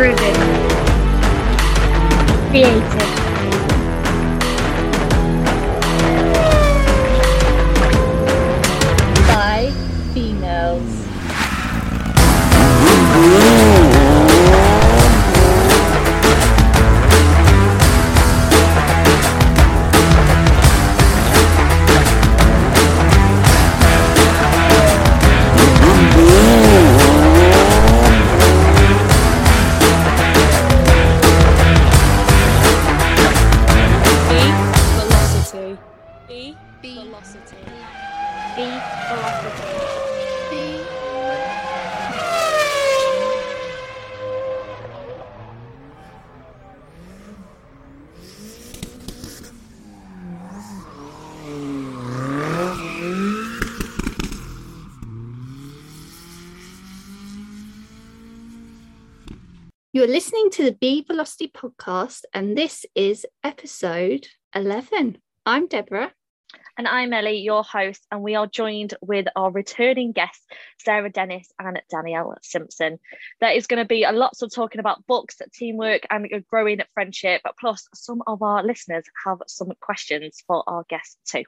[0.00, 0.34] Driven.
[2.48, 3.19] Creative.
[60.70, 65.18] The Be Velocity podcast, and this is episode 11.
[65.44, 66.12] I'm Deborah.
[66.78, 70.46] And I'm Ellie, your host, and we are joined with our returning guests,
[70.78, 73.00] Sarah Dennis and Danielle Simpson.
[73.40, 76.82] There is going to be a lots of talking about books, teamwork, and a growing
[76.94, 77.40] friendship.
[77.42, 81.42] But plus, some of our listeners have some questions for our guests too.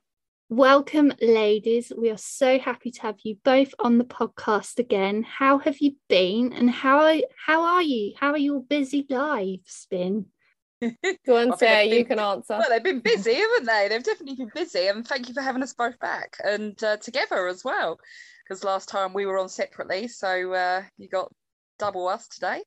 [0.53, 1.95] Welcome, ladies.
[1.97, 5.22] We are so happy to have you both on the podcast again.
[5.22, 8.12] How have you been, and how how are you?
[8.20, 10.27] How are your busy lives been?
[10.83, 12.59] Go on, I Sarah, they've you can answer.
[12.59, 13.86] Well, they've been busy, haven't they?
[13.89, 17.48] They've definitely been busy, and thank you for having us both back and uh, together
[17.48, 17.98] as well.
[18.47, 21.33] Because last time we were on separately, so uh, you got
[21.78, 22.62] double us today.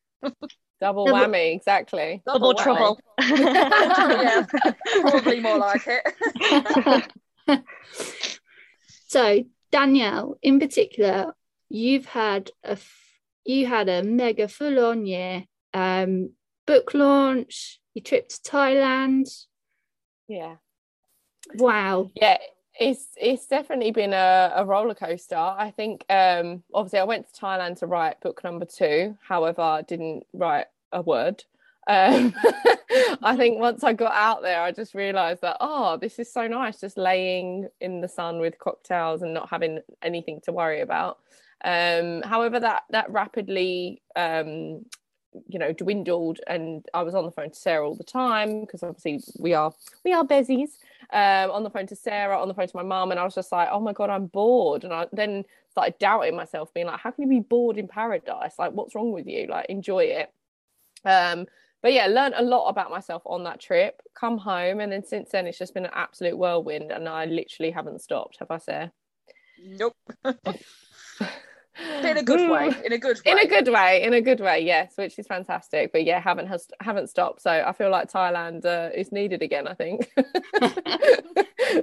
[0.82, 2.24] Double Double- whammy, exactly.
[2.26, 2.64] Double whammy.
[2.64, 3.00] trouble.
[3.22, 4.44] yeah,
[5.02, 7.12] probably more like it.
[9.08, 11.36] so, Danielle, in particular,
[11.70, 13.02] you've had a f-
[13.46, 15.46] you had a mega full on year.
[15.74, 16.32] Um,
[16.66, 19.26] book launch, your trip to Thailand.
[20.28, 20.56] Yeah.
[21.56, 22.12] Wow.
[22.16, 22.38] Yeah,
[22.80, 25.36] it's it's definitely been a, a roller coaster.
[25.36, 29.82] I think um obviously I went to Thailand to write book number two, however, I
[29.84, 31.44] didn't write a word.
[31.88, 32.34] Um
[33.24, 36.48] I think once I got out there I just realized that oh this is so
[36.48, 41.20] nice just laying in the sun with cocktails and not having anything to worry about.
[41.64, 44.86] Um however that that rapidly um
[45.50, 48.84] you know dwindled and I was on the phone to Sarah all the time because
[48.84, 49.74] obviously we are
[50.04, 50.78] we are bezies
[51.12, 53.36] um, on the phone to Sarah, on the phone to my mum, and I was
[53.36, 54.84] just like, oh my god, I'm bored.
[54.84, 58.56] And I then started doubting myself, being like, how can you be bored in paradise?
[58.58, 59.48] Like, what's wrong with you?
[59.48, 60.34] Like, enjoy it.
[61.04, 61.46] Um,
[61.86, 64.02] but yeah, learned a lot about myself on that trip.
[64.20, 67.70] Come home, and then since then, it's just been an absolute whirlwind, and I literally
[67.70, 68.38] haven't stopped.
[68.40, 68.92] Have I, Sarah?
[69.64, 69.94] Nope.
[70.26, 72.72] in a good way.
[72.84, 73.32] In a good way.
[73.32, 76.48] in a good way in a good way yes which is fantastic but yeah haven't
[76.48, 80.10] has haven't stopped so i feel like thailand uh, is needed again i think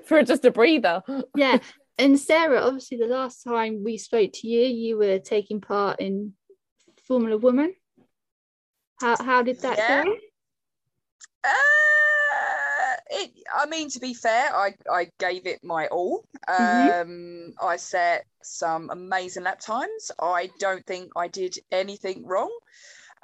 [0.06, 1.02] for just a breather
[1.36, 1.58] yeah.
[1.98, 6.32] And Sarah, obviously, the last time we spoke to you, you were taking part in
[7.06, 7.74] Formula Woman.
[9.02, 10.04] How how did that Yeah.
[10.04, 10.16] go?
[11.44, 16.24] Uh, it, I mean, to be fair, I, I gave it my all.
[16.48, 17.02] Mhm.
[17.02, 20.12] Um, I set some amazing lap times.
[20.20, 22.56] I don't think I did anything wrong,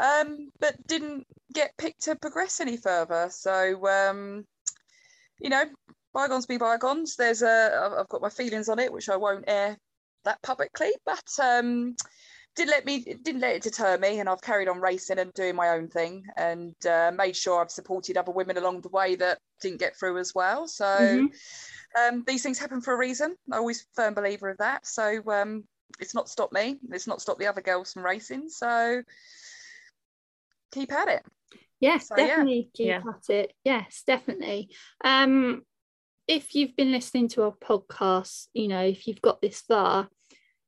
[0.00, 3.28] um, but didn't get picked to progress any further.
[3.30, 4.44] So, um,
[5.40, 5.64] you know,
[6.12, 7.14] bygones be bygones.
[7.14, 9.78] There's a, I've- I've got my feelings on it, which I won't air
[10.24, 11.94] that publicly, but um,
[12.56, 15.54] didn't let me didn't let it deter me and I've carried on racing and doing
[15.54, 19.38] my own thing and uh, made sure I've supported other women along the way that
[19.60, 21.28] didn't get through as well so Mhm.
[21.98, 25.22] um, these things happen for a reason I'm always a firm believer of that so
[25.31, 25.64] um,
[26.00, 29.03] it's not stopped me it's not stopped the other girls from racing so
[30.72, 31.22] keep at it
[31.81, 32.26] Yes, So, yeah.
[32.26, 33.03] definitely keep Yeah.
[33.08, 33.53] at it.
[33.64, 34.70] Yes, definitely.
[35.04, 35.62] Um,
[36.26, 40.08] if you've been listening to our podcast, you know, if you've got this far,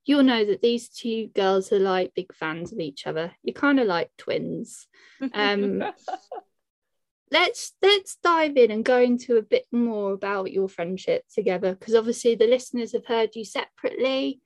[0.04, 3.32] you'll know that these two girls are like big fans of each other.
[3.42, 4.86] You're kind of like twins.
[5.34, 5.82] Um,
[7.30, 11.94] let's let's dive in and go into a bit more about your friendship together because
[11.94, 14.40] obviously the listeners have heard you separately.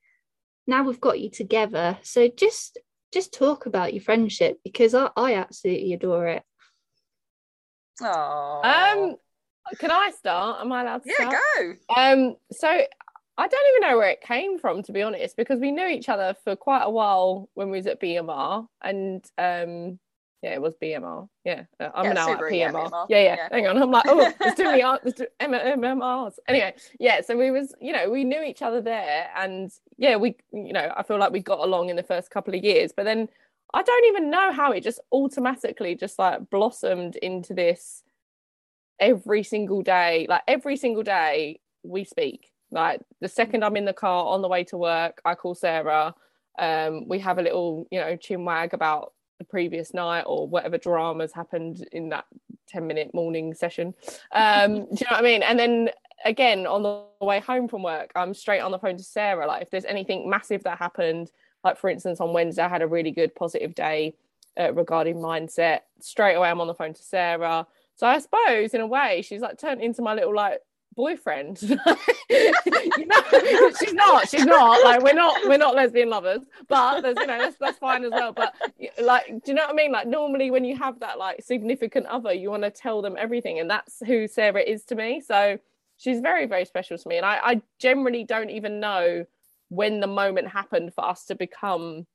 [0.66, 2.78] Now we've got you together, so just
[3.12, 6.42] just talk about your friendship because I, I absolutely adore it.
[8.02, 9.16] oh um
[9.78, 11.42] can i start am i allowed to yeah start?
[11.56, 12.82] go Um, so
[13.36, 16.08] I don't even know where it came from, to be honest, because we knew each
[16.08, 19.98] other for quite a while when we was at BMR, and um,
[20.42, 21.28] yeah, it was BMR.
[21.44, 23.06] Yeah, uh, I'm Yeah, now at Subaru, yeah, BMR.
[23.08, 23.48] Yeah, yeah, Yeah.
[23.50, 26.34] Hang on, I'm like, oh, there's too many art, there's too, M- MMRs.
[26.46, 30.36] Anyway, yeah, so we was, you know, we knew each other there, and yeah, we,
[30.52, 33.04] you know, I feel like we got along in the first couple of years, but
[33.04, 33.28] then
[33.74, 38.04] I don't even know how it just automatically just like blossomed into this
[39.00, 40.26] every single day.
[40.28, 42.52] Like every single day we speak.
[42.74, 46.14] Like the second I'm in the car on the way to work, I call Sarah.
[46.58, 50.78] Um, we have a little, you know, chin wag about the previous night or whatever
[50.78, 52.26] dramas happened in that
[52.68, 53.94] 10 minute morning session.
[54.32, 55.42] Um, do you know what I mean?
[55.42, 55.90] And then
[56.24, 59.46] again, on the way home from work, I'm straight on the phone to Sarah.
[59.46, 61.30] Like if there's anything massive that happened,
[61.62, 64.16] like for instance, on Wednesday, I had a really good positive day
[64.58, 65.80] uh, regarding mindset.
[66.00, 67.66] Straight away, I'm on the phone to Sarah.
[67.96, 70.60] So I suppose, in a way, she's like turned into my little like
[70.94, 71.60] boyfriend.
[72.30, 74.28] you know, she's not.
[74.28, 74.84] She's not.
[74.84, 75.36] Like we're not.
[75.46, 76.42] We're not lesbian lovers.
[76.68, 78.32] But there's, you know, that's that's fine as well.
[78.32, 78.54] But
[79.02, 79.92] like, do you know what I mean?
[79.92, 83.58] Like normally, when you have that like significant other, you want to tell them everything,
[83.58, 85.20] and that's who Sarah is to me.
[85.20, 85.58] So
[85.96, 89.24] she's very, very special to me, and I, I generally don't even know
[89.68, 92.06] when the moment happened for us to become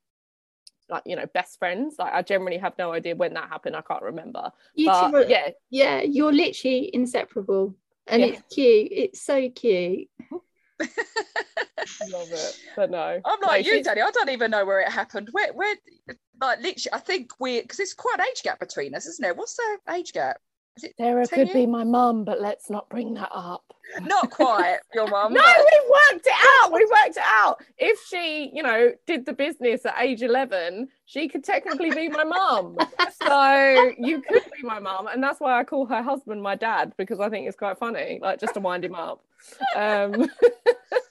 [0.88, 3.80] like you know best friends like i generally have no idea when that happened i
[3.80, 7.76] can't remember You but two are- yeah Yeah, you're literally inseparable.
[8.10, 8.28] And Yeah.
[8.28, 8.88] it's cute.
[8.90, 10.08] It's so cute.
[12.10, 14.00] love it but no I'm No, like you, she's- Danny.
[14.02, 15.28] I don't even know where it happened.
[15.32, 15.74] Where, where,
[16.40, 19.36] like, literally, I think we, because it's quite an age gap between us, isn't it?
[19.36, 20.38] What's the age gap?
[20.98, 23.64] Sarah 10 could be my mum but let's not bring that up.
[24.02, 25.32] Not quite your mum.
[25.32, 26.32] no but- we've worked it
[26.62, 27.56] out we've worked it out.
[27.78, 32.24] If she you know did the business at age 11 she could technically be my
[32.24, 32.76] mum.
[33.22, 36.92] So you could be my mum and that's why i call her husband my dad
[36.96, 39.22] because i think it's quite funny like just to wind him up.
[39.76, 40.30] Um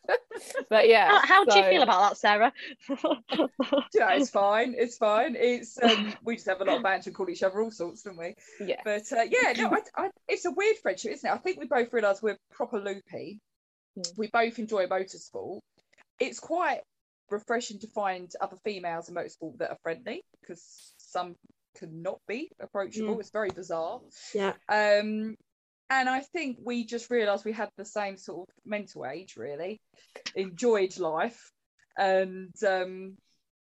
[0.70, 2.54] but yeah How, how do you feel about that, Sarah?
[2.90, 4.76] you know, it's fine.
[4.78, 5.36] It's fine.
[5.38, 8.04] It's um, we just have a lot of banter and call each other all sorts,
[8.04, 8.36] don't we?
[8.60, 11.34] yeah But uh, yeah, no, I, I, it's a weird friendship, isn't it?
[11.34, 13.40] I think we both realise we're proper loopy.
[13.98, 14.18] Mm.
[14.18, 15.60] We both enjoy motorsport.
[16.20, 16.82] It's quite
[17.30, 20.64] refreshing to find other females in motorsport that are friendly because
[20.98, 21.36] some
[21.78, 23.16] can not be approachable.
[23.16, 23.20] Mm.
[23.20, 24.00] It's very bizarre.
[24.34, 24.54] Yeah.
[24.68, 25.36] Um,
[25.90, 29.82] and I think we just realised we had the same sort of mental age, really,
[30.36, 31.52] enjoyed life,
[31.98, 33.18] and um,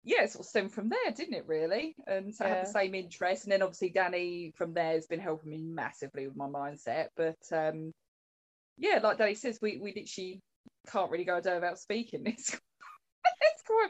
[0.03, 1.47] yeah, it sort of stemmed from there, didn't it?
[1.47, 5.07] Really, and so I had the same interest, and then obviously Danny from there has
[5.07, 7.07] been helping me massively with my mindset.
[7.15, 7.91] But um,
[8.77, 10.39] yeah, like Danny says, we we literally
[10.91, 12.23] can't really go a day without speaking.
[12.25, 12.59] It's,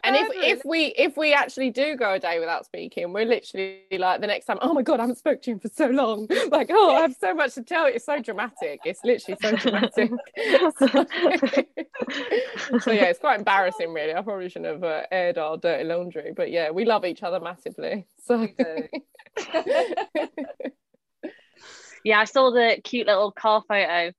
[0.04, 3.82] and if if we if we actually do go a day without speaking we're literally
[3.98, 6.28] like the next time oh my god i haven't spoken to you for so long.
[6.52, 7.96] Like oh i have so much to tell you.
[7.96, 8.82] It's so dramatic.
[8.86, 10.12] It's literally so dramatic.
[10.78, 10.88] So,
[12.80, 14.14] so, yeah it's quite embarrassing really.
[14.14, 17.40] I probably shouldn't have uh, aired our dirty laundry but yeah we love each other
[17.40, 18.48] massively so.
[22.04, 24.12] Yeah, I saw the cute little car photo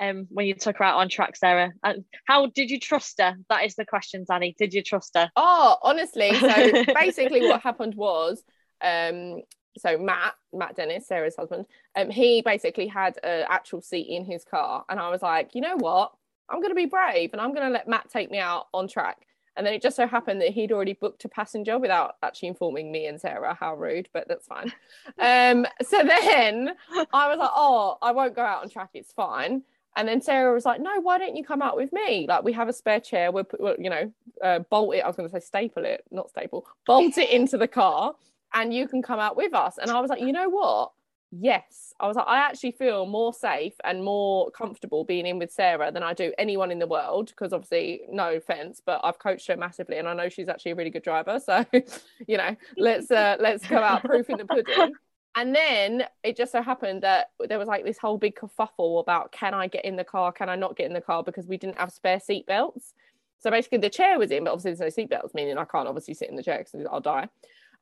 [0.00, 1.72] um, when you took her out on track, Sarah.
[1.84, 3.36] And how did you trust her?
[3.48, 4.54] That is the question, Danny.
[4.58, 5.30] Did you trust her?
[5.36, 8.42] Oh, honestly, so basically what happened was
[8.82, 9.42] um
[9.78, 11.64] so Matt, Matt Dennis, Sarah's husband,
[11.96, 14.84] um, he basically had an actual seat in his car.
[14.88, 16.12] And I was like, you know what?
[16.48, 19.18] I'm gonna be brave and I'm gonna let Matt take me out on track.
[19.56, 22.90] And then it just so happened that he'd already booked a passenger without actually informing
[22.90, 23.56] me and Sarah.
[23.58, 24.72] How rude, but that's fine.
[25.18, 26.70] Um, so then
[27.12, 28.90] I was like, oh, I won't go out on track.
[28.94, 29.62] It's fine.
[29.96, 32.26] And then Sarah was like, no, why don't you come out with me?
[32.28, 33.32] Like, we have a spare chair.
[33.32, 35.00] We'll, we'll you know, uh, bolt it.
[35.00, 38.14] I was going to say staple it, not staple, bolt it into the car
[38.52, 39.78] and you can come out with us.
[39.78, 40.92] And I was like, you know what?
[41.32, 41.94] Yes.
[42.00, 45.92] I was like, I actually feel more safe and more comfortable being in with Sarah
[45.92, 47.28] than I do anyone in the world.
[47.28, 50.74] Because obviously, no offense, but I've coached her massively and I know she's actually a
[50.74, 51.38] really good driver.
[51.38, 51.64] So,
[52.26, 54.92] you know, let's uh, let's go out proofing the pudding.
[55.36, 59.30] And then it just so happened that there was like this whole big kerfuffle about
[59.30, 61.56] can I get in the car, can I not get in the car because we
[61.56, 62.94] didn't have spare seat belts.
[63.38, 65.88] So basically, the chair was in, but obviously there's no seat belts, meaning I can't
[65.88, 67.28] obviously sit in the chair because I'll die.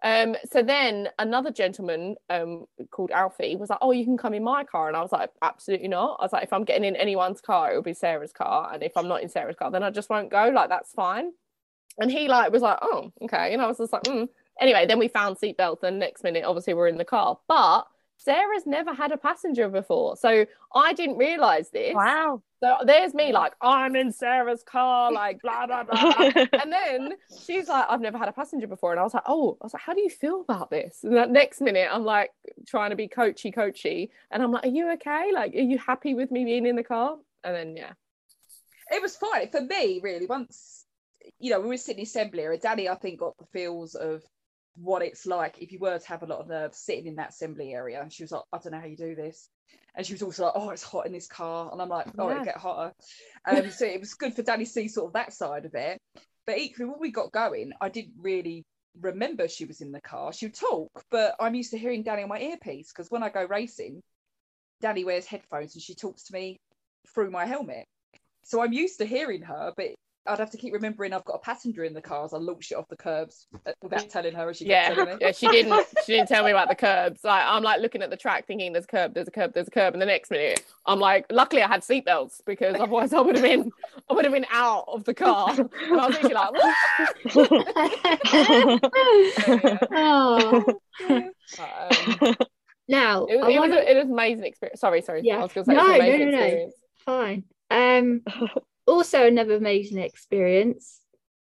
[0.04, 4.44] Um, so then another gentleman um, called Alfie was like, "Oh, you can come in
[4.44, 6.94] my car," and I was like, "Absolutely not." I was like, "If I'm getting in
[6.94, 9.82] anyone's car, it will be Sarah's car, and if I'm not in Sarah's car, then
[9.82, 10.50] I just won't go.
[10.50, 11.32] Like that's fine."
[11.98, 14.28] And he like was like, "Oh, okay," and I was just like, mm.
[14.60, 17.86] "Anyway." Then we found seatbelts, and next minute, obviously, we're in the car, but.
[18.20, 20.16] Sarah's never had a passenger before.
[20.16, 21.94] So I didn't realize this.
[21.94, 22.42] Wow.
[22.60, 26.12] So there's me like, I'm in Sarah's car, like blah blah blah.
[26.60, 27.12] and then
[27.46, 28.90] she's like, I've never had a passenger before.
[28.90, 30.98] And I was like, oh, I was like, how do you feel about this?
[31.04, 32.30] And that next minute, I'm like
[32.66, 34.10] trying to be coachy, coachy.
[34.32, 35.30] And I'm like, are you okay?
[35.32, 37.16] Like, are you happy with me being in the car?
[37.44, 37.92] And then, yeah.
[38.90, 40.86] it was fine for me really once
[41.38, 44.22] you know we were sitting in assembly area danny i think got the feels of
[44.80, 47.30] what it's like if you were to have a lot of nerves sitting in that
[47.30, 49.49] assembly area and she was like i don't know how you do this
[49.94, 52.28] and she was also like oh it's hot in this car and i'm like oh
[52.28, 52.35] Yeah.
[52.35, 52.92] it'll get hotter
[53.47, 55.99] um so it was good for danny to see sort of that side of it
[56.47, 58.64] but equally when we got going i didn't really
[59.00, 60.32] remember she was in the car.
[60.32, 63.28] She would talk, but I'm used to hearing Danny on my earpiece because when I
[63.28, 64.02] go racing,
[64.80, 66.58] Danny wears headphones and she talks to me
[67.14, 67.85] through my helmet.
[68.44, 69.90] So I'm used to hearing her, but
[70.28, 72.70] I'd have to keep remembering I've got a passenger in the car as I launched
[72.73, 74.49] it off the curbs uh, without telling her.
[74.50, 75.18] As she kept Yeah, telling me.
[75.20, 75.87] yeah, she didn't.
[76.06, 77.23] She didn't tell me about the curbs.
[77.25, 79.68] Like, I'm like looking at the track, thinking there's a curb, there's a curb, there's
[79.68, 83.20] a curb, and the next minute, I'm like, luckily I had seatbelts because otherwise I
[83.20, 83.70] would have been,
[84.11, 85.50] I would have been out of the car.
[85.58, 86.50] And I was literally like,
[89.92, 90.64] oh.
[91.06, 92.35] But, um,
[92.88, 94.80] Now, it, was, it, was wanna- a, it was an amazing experience.
[94.80, 95.20] Sorry, sorry.
[95.25, 95.37] Yeah.
[95.38, 96.44] I was going to say No, it was an no, amazing no, no.
[96.44, 96.75] experience.
[97.04, 97.44] fine.
[97.70, 98.23] Um,
[98.88, 101.00] also another amazing experience.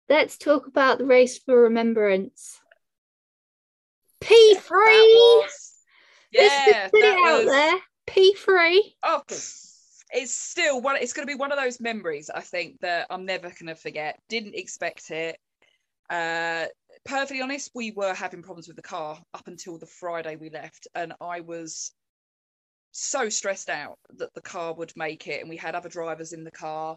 [0.09, 2.61] Let's talk about the race for remembrance.
[4.21, 4.61] P3.
[4.71, 5.73] was-
[6.35, 7.81] Let's Yeah, put it that out was- there.
[8.07, 8.97] P three.
[9.03, 10.97] Oh, it's still one.
[10.97, 12.31] It's going to be one of those memories.
[12.31, 14.21] I think that I'm never going to forget.
[14.29, 15.39] Didn't expect it.
[16.09, 16.67] Uh,
[17.05, 20.87] perfectly honest, we were having problems with the car up until the Friday we left,
[20.95, 21.93] and I was
[22.93, 26.45] so stressed out that the car would make it, and we had other drivers in
[26.45, 26.97] the car.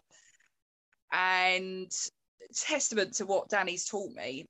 [1.12, 1.90] And
[2.54, 4.46] testament to what Danny's taught me,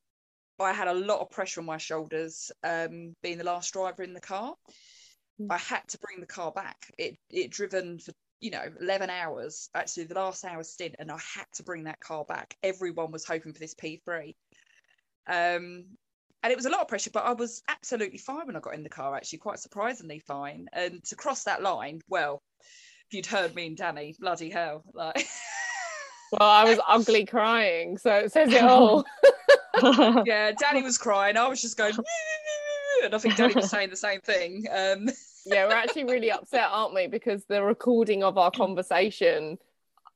[0.60, 4.12] I had a lot of pressure on my shoulders, um, being the last driver in
[4.14, 4.54] the car.
[5.48, 6.92] I had to bring the car back.
[6.98, 11.18] It it driven for you know 11 hours, actually the last hour stint, and I
[11.34, 12.56] had to bring that car back.
[12.62, 14.34] Everyone was hoping for this P3,
[15.26, 15.86] um,
[16.42, 17.10] and it was a lot of pressure.
[17.10, 19.16] But I was absolutely fine when I got in the car.
[19.16, 20.68] Actually, quite surprisingly fine.
[20.74, 25.26] And to cross that line, well, if you'd heard me and Danny, bloody hell, like.
[26.32, 29.04] Well, I was ugly crying, so it says it all.
[30.26, 31.36] yeah, Danny was crying.
[31.36, 31.94] I was just going,
[33.04, 34.66] and I think Danny was saying the same thing.
[34.70, 35.08] Um,
[35.46, 37.06] yeah, we're actually really upset, aren't we?
[37.06, 39.58] Because the recording of our conversation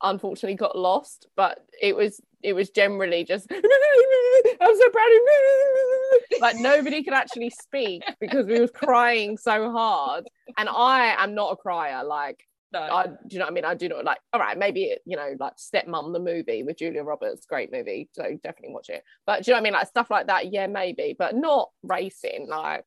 [0.02, 6.20] unfortunately got lost, but it was it was generally just I'm so proud of you.
[6.40, 10.24] Like nobody could actually speak because we was crying so hard.
[10.58, 12.04] And I am not a crier.
[12.04, 13.64] Like no, I do you know what I mean?
[13.64, 17.02] I do not like all right, maybe you know, like Stepmom the movie with Julia
[17.02, 18.08] Roberts, great movie.
[18.12, 19.04] So definitely watch it.
[19.26, 19.72] But do you know what I mean?
[19.74, 22.48] Like stuff like that, yeah, maybe, but not racing.
[22.48, 22.84] Like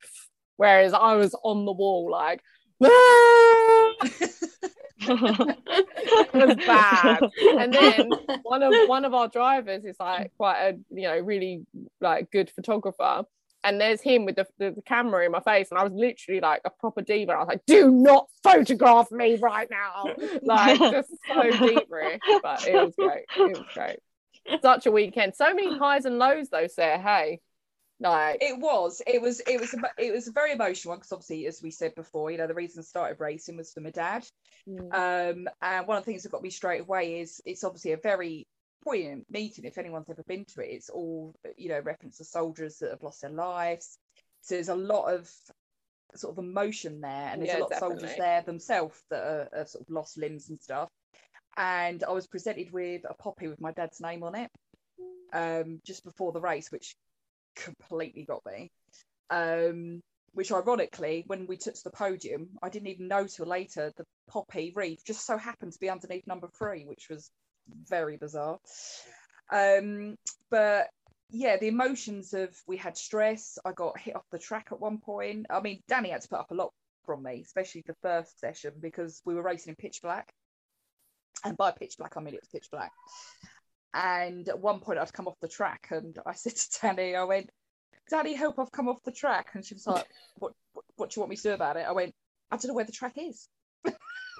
[0.57, 2.41] whereas I was on the wall like
[2.83, 3.93] ah!
[5.09, 7.19] it was bad.
[7.59, 8.09] And then
[8.43, 11.65] one of one of our drivers is like quite a you know really
[12.01, 13.23] like good photographer
[13.67, 16.39] and there's him with the, the, the camera in my face and i was literally
[16.39, 17.33] like a proper diva.
[17.33, 20.13] I was like do not photograph me right now.
[20.41, 21.89] Like just so deep
[22.41, 23.25] but it was great.
[23.35, 23.99] It was great.
[24.61, 25.35] Such a weekend.
[25.35, 27.41] So many highs and lows though sarah hey?
[27.99, 31.47] Like it was, it was, it was, it was a very emotional one because obviously,
[31.47, 34.23] as we said before, you know, the reason I started racing was for my dad.
[34.69, 37.93] mm, Um, and one of the things that got me straight away is it's obviously
[37.93, 38.47] a very
[38.87, 39.65] poignant meeting.
[39.65, 43.03] If anyone's ever been to it, it's all you know, reference to soldiers that have
[43.03, 43.97] lost their lives.
[44.41, 45.29] So there's a lot of
[46.15, 49.49] sort of emotion there, and there's Yeah, a lot of soldiers there themselves that are,
[49.53, 50.89] are sort of lost limbs and stuff.
[51.57, 54.49] And I was presented with a poppy with my dad's name on it,
[55.33, 56.95] um, just before the race, which
[57.55, 58.69] completely got me.
[59.29, 60.01] Um,
[60.33, 64.05] which ironically, when we took to the podium, I didn't even know till later the
[64.29, 67.31] poppy wreath just so happened to be underneath number three, which was
[67.87, 68.59] very bizarre.
[69.51, 70.15] Um,
[70.49, 70.87] but
[71.29, 73.57] yeah, the emotions of we had stress.
[73.65, 75.47] I got hit off the track at one point.
[75.49, 76.71] I mean, Danny had to put up a lot
[77.05, 80.29] from me, especially the first session because we were racing in pitch black.
[81.43, 82.91] And by pitch black, I mean it was pitch black.
[83.93, 87.23] And at one point, I'd come off the track, and I said to Danny, I
[87.23, 87.49] went,
[88.09, 88.59] "Danny, help!
[88.59, 90.05] I've come off the track." And she was like,
[90.37, 90.53] "What?
[90.73, 92.13] What, what do you want me to do about it?" I went,
[92.51, 93.47] "I don't know where the track is."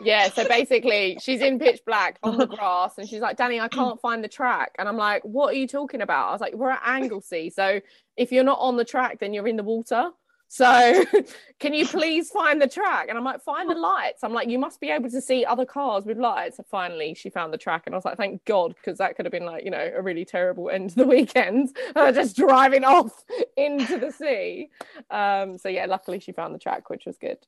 [0.01, 3.67] Yeah, so basically she's in pitch black on the grass and she's like, Danny, I
[3.67, 4.75] can't find the track.
[4.77, 6.29] And I'm like, what are you talking about?
[6.29, 7.49] I was like, we're at Anglesey.
[7.49, 7.81] So
[8.15, 10.11] if you're not on the track, then you're in the water.
[10.49, 11.03] So
[11.59, 13.07] can you please find the track?
[13.09, 14.23] And I'm like, find the lights.
[14.23, 16.59] I'm like, you must be able to see other cars with lights.
[16.59, 19.25] And finally she found the track and I was like, thank God, because that could
[19.25, 21.75] have been like, you know, a really terrible end to the weekend.
[21.95, 23.23] Uh, just driving off
[23.57, 24.69] into the sea.
[25.09, 27.39] Um, so yeah, luckily she found the track, which was good.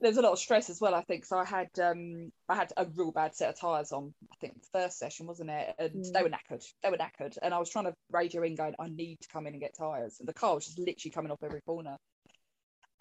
[0.00, 1.24] There was a lot of stress as well, I think.
[1.24, 4.54] So I had um I had a real bad set of tyres on, I think
[4.54, 5.74] the first session, wasn't it?
[5.78, 6.12] And Mm.
[6.12, 6.64] they were knackered.
[6.82, 7.36] They were knackered.
[7.42, 9.76] And I was trying to radio in going, I need to come in and get
[9.76, 10.16] tyres.
[10.20, 11.96] And the car was just literally coming off every corner.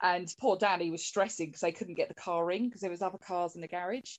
[0.01, 3.01] And poor Danny was stressing because they couldn't get the car in because there was
[3.01, 4.17] other cars in the garage.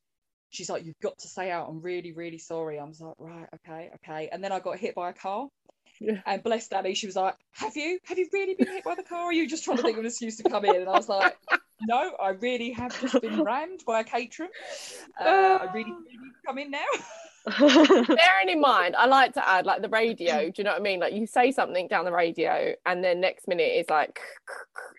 [0.51, 1.69] She's like, You've got to stay out.
[1.69, 2.79] I'm really, really sorry.
[2.79, 4.29] I was like, Right, okay, okay.
[4.33, 5.49] And then I got hit by a car.
[6.01, 6.21] Yeah.
[6.27, 7.99] And bless Danny, she was like, Have you?
[8.05, 9.21] Have you really been hit by the car?
[9.23, 10.81] Or are you just trying to think of an excuse to come in?
[10.81, 11.37] And I was like,
[11.83, 14.51] No, I really have just been rammed by a Caterham.
[15.21, 16.85] Uh, I really, really need to come in now.
[17.59, 20.47] Bearing in mind, I like to add like the radio.
[20.47, 21.01] Do you know what I mean?
[21.01, 24.21] Like you say something down the radio, and then next minute it's like,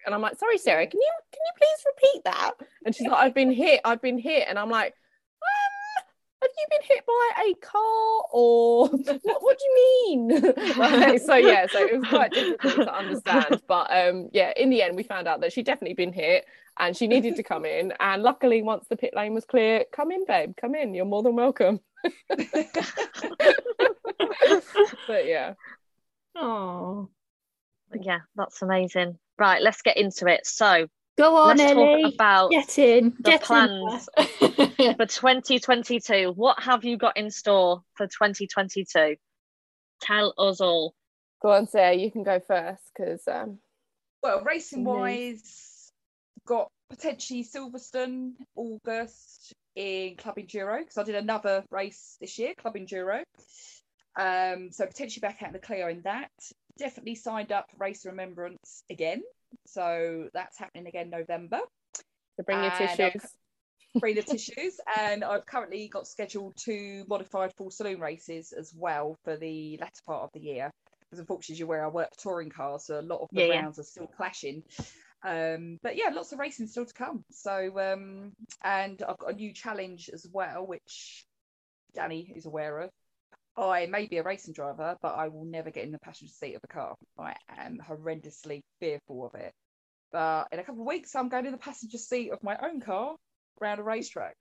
[0.06, 2.52] and I'm like, sorry, Sarah, can you can you please repeat that?
[2.86, 6.04] And she's like, I've been hit, I've been hit, and I'm like, um,
[6.42, 8.88] have you been hit by a car or
[9.22, 10.54] what, what do you mean?
[10.78, 13.62] like, so yeah, so it was quite difficult to understand.
[13.68, 16.46] But um, yeah, in the end, we found out that she'd definitely been hit
[16.80, 17.94] and she needed to come in.
[18.00, 20.94] And luckily, once the pit lane was clear, come in, babe, come in.
[20.94, 21.80] You're more than welcome.
[25.08, 25.54] but yeah.
[26.36, 27.10] Oh,
[28.02, 29.18] yeah, that's amazing.
[29.38, 30.46] Right, let's get into it.
[30.46, 32.04] So go on, let's Ellie.
[32.04, 33.14] talk about Get in.
[33.20, 34.10] the Get plans.
[34.18, 34.96] in.
[34.96, 36.34] for 2022.
[36.36, 39.16] What have you got in store for 2022?
[40.02, 40.94] Tell us all.
[41.42, 43.60] Go on, Sarah, you can go first because um,
[44.22, 45.79] Well, racing wise,
[46.50, 52.74] got potentially Silverstone August in Club Enduro because I did another race this year, Club
[52.76, 53.22] Enduro.
[54.18, 56.32] Um, so potentially back out in the Clio in that.
[56.80, 59.22] Definitely signed up for Race Remembrance again.
[59.68, 61.60] So that's happening again November.
[62.38, 63.32] to bring your And I've- tissues.
[64.00, 69.16] Bring the tissues, and I've currently got scheduled two modified full saloon races as well
[69.24, 70.70] for the latter part of the year.
[71.10, 73.48] Because unfortunately, as you're aware, I work touring cars, so a lot of the Yeah,
[73.48, 73.60] yeah.
[73.62, 74.62] rounds are still clashing.
[75.24, 77.24] Um, but yeah, lots of racing still to come.
[77.32, 78.32] So, um,
[78.64, 81.26] and I've got a new challenge as well, which
[81.94, 82.90] Danny is aware of.
[83.58, 86.56] I may be a racing driver, but I will never get in the passenger seat
[86.56, 86.96] of a car.
[87.18, 89.54] I am horrendously fearful of it.
[90.12, 92.80] But in a couple of weeks, I'm going in the passenger seat of my own
[92.80, 93.16] car
[93.62, 94.36] around a racetrack.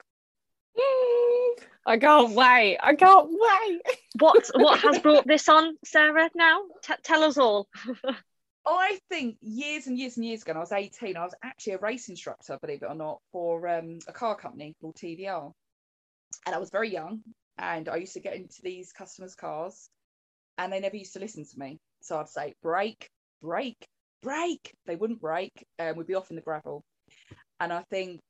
[1.87, 2.79] I can't wait.
[2.81, 3.81] I can't wait.
[4.19, 6.31] What what has brought this on, Sarah?
[6.35, 7.69] Now T- tell us all.
[8.71, 11.79] I think years and years and years ago, I was 18, I was actually a
[11.79, 15.53] race instructor, believe it or not, for um, a car company called TVR.
[16.45, 17.21] And I was very young,
[17.57, 19.89] and I used to get into these customers' cars,
[20.59, 21.79] and they never used to listen to me.
[22.03, 23.09] So I'd say, brake,
[23.41, 23.87] brake,
[24.23, 24.75] brake.
[24.87, 26.85] They wouldn't brake, and we'd be off in the gravel.
[27.61, 28.21] And I think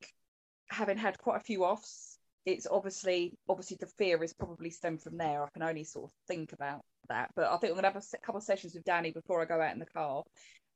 [0.70, 5.18] having had quite a few offs, it's obviously obviously the fear is probably stemmed from
[5.18, 5.42] there.
[5.42, 8.18] I can only sort of think about that, but I think I'm gonna have a
[8.18, 10.22] couple of sessions with Danny before I go out in the car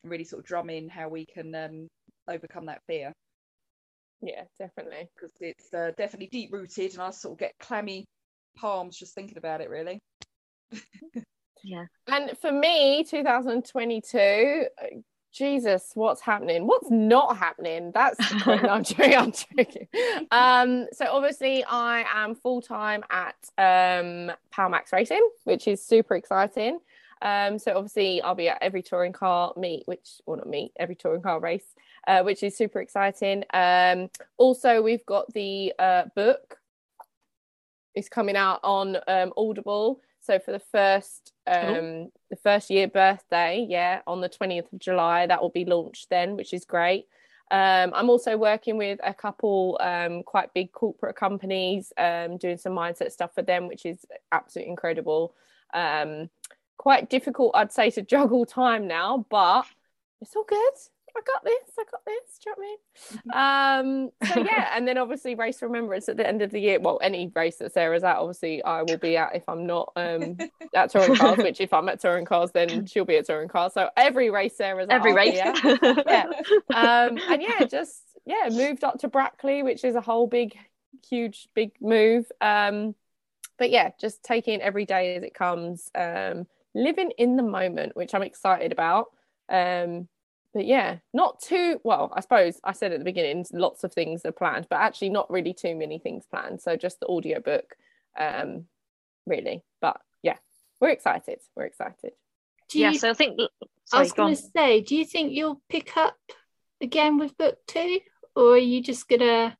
[0.02, 1.88] and really sort of drum in how we can um,
[2.28, 3.12] overcome that fear
[4.22, 5.08] Yeah, definitely.
[5.14, 8.04] because it's uh, definitely deep rooted, and I sort of get clammy
[8.56, 9.70] palms just thinking about it.
[9.70, 9.98] Really,
[11.64, 11.84] Yeah.
[12.08, 14.18] And for me, 2022,
[14.80, 14.86] uh,
[15.32, 16.66] Jesus, what's happening?
[16.66, 17.90] What's not happening?
[17.92, 18.62] That's the point.
[18.64, 19.14] No, I'm joking.
[19.14, 19.88] I'm joking.
[20.30, 26.16] Um, so obviously, I am full time at um, Power Maxed Racing, which is super
[26.16, 26.80] exciting.
[27.22, 30.96] Um, so obviously, I'll be at every touring car meet, which or not meet, every
[30.96, 31.74] touring car race,
[32.06, 33.44] uh, which is super exciting.
[33.54, 36.58] Um, also, we've got the uh, book.
[37.94, 40.00] It's coming out on um, Audible.
[40.22, 45.26] So for the first um the first year birthday, yeah, on the 20th of July,
[45.26, 47.06] that will be launched then, which is great.
[47.50, 52.72] Um, I'm also working with a couple um, quite big corporate companies, um, doing some
[52.72, 55.34] mindset stuff for them, which is absolutely incredible.
[55.74, 56.30] Um,
[56.78, 59.66] quite difficult, I'd say, to juggle time now, but
[60.22, 60.72] it's all good.
[61.16, 61.74] I got this.
[61.78, 62.38] I got this.
[62.42, 62.78] Do you know
[63.30, 64.02] what I mean?
[64.02, 66.80] Um, so yeah, and then obviously race remembrance at the end of the year.
[66.80, 70.36] Well, any race that Sarah's at, obviously I will be at if I'm not um
[70.74, 71.38] at touring cars.
[71.38, 73.74] Which if I'm at touring cars, then she'll be at touring cars.
[73.74, 75.38] So every race Sarah's at, Every race.
[75.38, 75.62] at.
[76.06, 76.24] yeah.
[76.70, 80.56] Um, and yeah, just yeah, moved up to Brackley, which is a whole big,
[81.08, 82.26] huge, big move.
[82.40, 82.94] Um,
[83.58, 85.90] but yeah, just taking every day as it comes.
[85.94, 89.06] Um, living in the moment, which I'm excited about.
[89.48, 90.08] Um,
[90.54, 92.12] but yeah, not too well.
[92.14, 95.30] I suppose I said at the beginning, lots of things are planned, but actually not
[95.30, 96.60] really too many things planned.
[96.60, 97.74] So just the audio book,
[98.18, 98.66] um,
[99.26, 99.64] really.
[99.80, 100.36] But yeah,
[100.80, 101.38] we're excited.
[101.56, 102.12] We're excited.
[102.68, 103.40] Do you, yeah, so I think
[103.92, 106.16] I was go going to say, do you think you'll pick up
[106.82, 108.00] again with book two,
[108.36, 109.56] or are you just gonna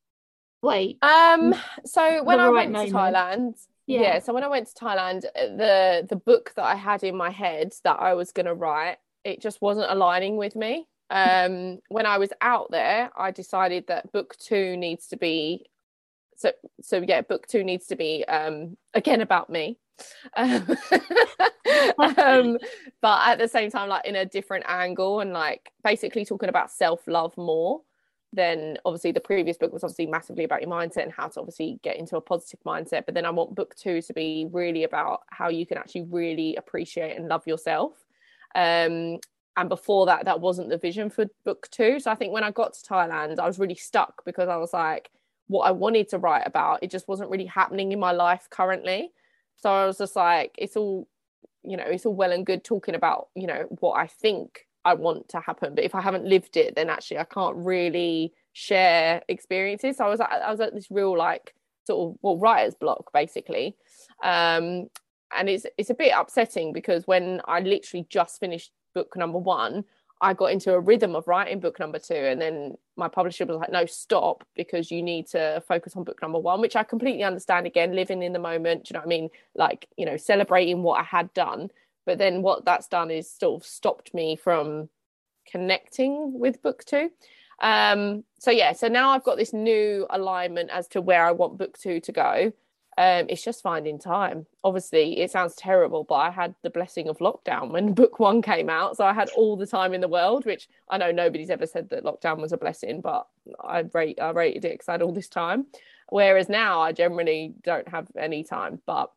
[0.63, 0.99] wait?
[1.03, 2.95] Um, so when I right went to.
[2.95, 3.55] Thailand,
[3.87, 4.19] yeah.
[4.19, 7.31] so when I went to Thailand, uh, the the book that I had in my
[7.31, 10.87] head that I was gonna write, it just wasn't aligning with me.
[11.11, 15.67] Um, when I was out there, I decided that book two needs to be
[16.37, 19.79] so so yeah, book two needs to be um again about me.
[20.37, 20.77] Um,
[21.99, 22.59] um,
[23.01, 26.71] but at the same time, like in a different angle and like basically talking about
[26.71, 27.83] self-love more
[28.33, 31.79] than obviously the previous book was obviously massively about your mindset and how to obviously
[31.83, 35.21] get into a positive mindset but then i want book two to be really about
[35.29, 37.93] how you can actually really appreciate and love yourself
[38.55, 39.19] um
[39.57, 42.51] and before that that wasn't the vision for book two so i think when i
[42.51, 45.11] got to thailand i was really stuck because i was like
[45.49, 49.11] what i wanted to write about it just wasn't really happening in my life currently
[49.63, 51.09] So I was just like, it's all,
[51.63, 54.95] you know, it's all well and good talking about, you know, what I think I
[54.95, 55.75] want to happen.
[55.75, 59.97] But if I haven't lived it, then actually I can't really share experiences.
[59.97, 61.55] So I was at, I was at this real like
[61.87, 63.77] sort of well writer's block basically.
[64.23, 64.89] Um,
[65.37, 69.85] and it's it's a bit upsetting because when I literally just finished book number one,
[70.21, 73.57] I got into a rhythm of writing book number two, and then my publisher was
[73.57, 77.25] like, "No, stop, because you need to focus on book number one," which I completely
[77.25, 77.67] understand.
[77.67, 79.31] Again, living in the moment, you know what I mean?
[79.55, 81.71] Like, you know, celebrating what I had done,
[82.07, 84.89] but then what that's done is sort of stopped me from
[85.51, 87.11] connecting with book two.
[87.61, 91.59] Um, so yeah, so now I've got this new alignment as to where I want
[91.59, 92.53] book two to go
[92.99, 94.47] um, it's just finding time.
[94.63, 98.69] Obviously, it sounds terrible, but I had the blessing of lockdown when book one came
[98.69, 98.97] out.
[98.97, 101.89] So I had all the time in the world, which I know nobody's ever said
[101.91, 103.27] that lockdown was a blessing, but
[103.63, 105.67] I rate I rated it because I had all this time.
[106.11, 109.11] Whereas now I generally don't have any time, but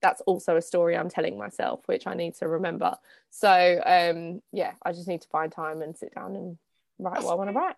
[0.00, 2.96] that's also a story I'm telling myself, which I need to remember.
[3.30, 6.56] So um, yeah, I just need to find time and sit down and
[6.98, 7.76] write what I want to write.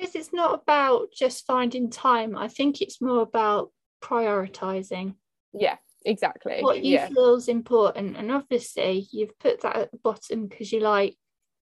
[0.00, 2.36] I suppose it's not about just finding time.
[2.36, 3.70] I think it's more about
[4.02, 5.14] prioritizing
[5.52, 7.08] yeah exactly what you yeah.
[7.08, 11.14] feel is important and obviously you've put that at the bottom because you're like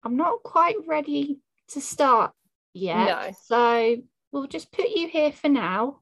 [0.04, 2.32] i'm not quite ready to start
[2.74, 3.32] yet no.
[3.46, 3.96] so
[4.32, 6.00] we'll just put you here for now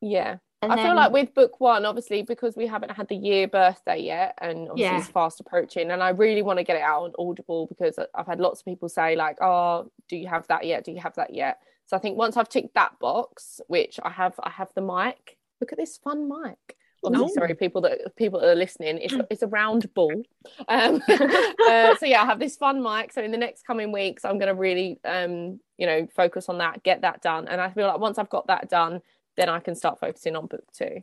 [0.00, 0.86] yeah and I then...
[0.86, 4.68] feel like with book one, obviously, because we haven't had the year birthday yet, and
[4.68, 4.98] obviously yeah.
[4.98, 8.26] it's fast approaching, and I really want to get it out on Audible because I've
[8.26, 10.84] had lots of people say, like, oh, do you have that yet?
[10.84, 11.60] Do you have that yet?
[11.86, 15.37] So I think once I've ticked that box, which I have, I have the mic,
[15.60, 16.76] look at this fun mic.
[17.04, 20.22] Obviously, sorry, people that people that are listening, it's it's a round ball.
[20.66, 23.12] Um, uh, so yeah, I have this fun mic.
[23.12, 26.58] So in the next coming weeks, I'm going to really, um, you know, focus on
[26.58, 29.00] that, get that done, and I feel like once I've got that done,
[29.36, 31.02] then I can start focusing on book two.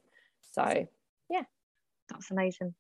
[0.52, 0.88] So
[1.30, 1.44] yeah,
[2.10, 2.74] that's amazing.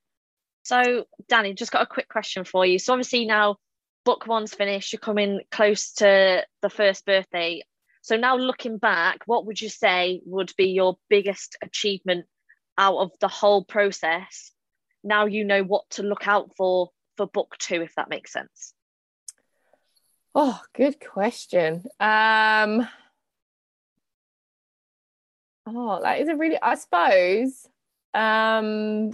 [0.63, 2.79] So Danny, just got a quick question for you.
[2.79, 3.57] So obviously now
[4.03, 7.63] book one's finished, you're coming close to the first birthday.
[8.05, 12.27] So now looking back, what would you say would be your biggest achievement
[12.77, 14.51] out of the whole process?
[15.03, 18.75] Now you know what to look out for for book two, if that makes sense.
[20.35, 21.83] Oh, good question.
[21.99, 22.87] Um
[25.65, 27.67] Oh, that is a really I suppose
[28.13, 29.13] um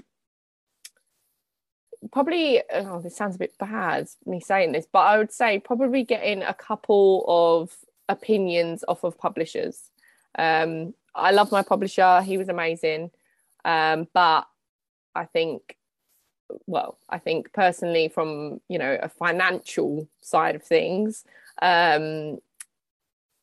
[2.12, 6.04] probably oh this sounds a bit bad me saying this but i would say probably
[6.04, 7.71] getting a couple of
[8.10, 9.90] opinions off of publishers.
[10.38, 13.12] Um, I love my publisher; he was amazing.
[13.66, 14.48] Um, but
[15.14, 15.78] I think,
[16.66, 21.26] well, I think personally, from you know a financial side of things,
[21.62, 22.40] um,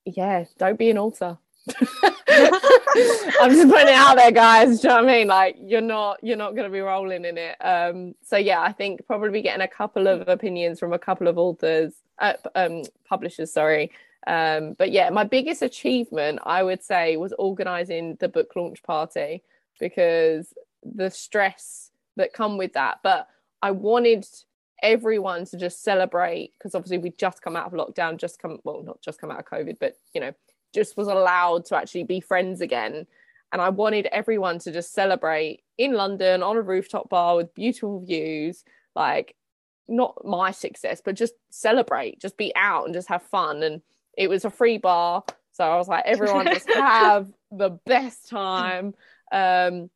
[0.05, 1.39] yeah, don't be an author.
[1.81, 4.81] I'm just putting it out there, guys.
[4.81, 5.29] Do you know what I mean?
[5.29, 7.57] Like you're not you're not going to be rolling in it.
[7.61, 11.39] Um, so yeah, I think probably getting a couple of opinions from a couple of
[11.39, 13.91] authors, uh, um, publishers, sorry,
[14.27, 19.43] um, but yeah, my biggest achievement, I would say, was organizing the book launch party
[19.79, 20.53] because
[20.83, 22.99] the stress that come with that.
[23.03, 23.29] But
[23.63, 24.27] I wanted
[24.83, 28.83] everyone to just celebrate because obviously we just come out of lockdown, just come well,
[28.83, 30.33] not just come out of COVID, but you know,
[30.75, 33.07] just was allowed to actually be friends again.
[33.53, 38.05] And I wanted everyone to just celebrate in London on a rooftop bar with beautiful
[38.05, 38.63] views,
[38.95, 39.35] like
[39.89, 43.63] not my success, but just celebrate, just be out and just have fun.
[43.63, 43.81] And
[44.19, 45.25] it was a free bar.
[45.53, 48.95] So I was like, everyone just have the best time.
[49.33, 49.91] Um,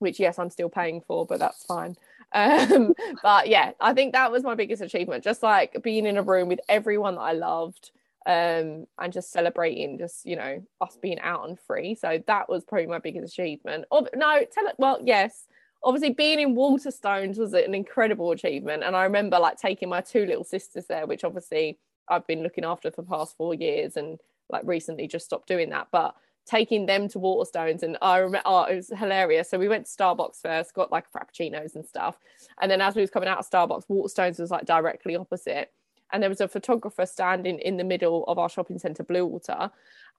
[0.00, 1.96] which yes, I'm still paying for, but that's fine.
[2.32, 5.24] Um, but yeah, I think that was my biggest achievement.
[5.24, 7.90] Just like being in a room with everyone that I loved,
[8.26, 11.94] um, and just celebrating, just you know, us being out and free.
[11.94, 13.86] So that was probably my biggest achievement.
[13.90, 14.76] Oh no, tell it.
[14.78, 15.46] Well, yes,
[15.82, 20.26] obviously being in Waterstones was an incredible achievement, and I remember like taking my two
[20.26, 21.78] little sisters there, which obviously
[22.10, 24.18] I've been looking after for the past four years and
[24.50, 25.88] like recently just stopped doing that.
[25.92, 26.14] But
[26.46, 29.50] taking them to Waterstones and I remember oh, it was hilarious.
[29.50, 32.18] So we went to Starbucks first, got like frappuccinos and stuff.
[32.60, 35.72] And then as we was coming out of Starbucks, Waterstones was like directly opposite.
[36.10, 39.70] And there was a photographer standing in the middle of our shopping centre, Bluewater.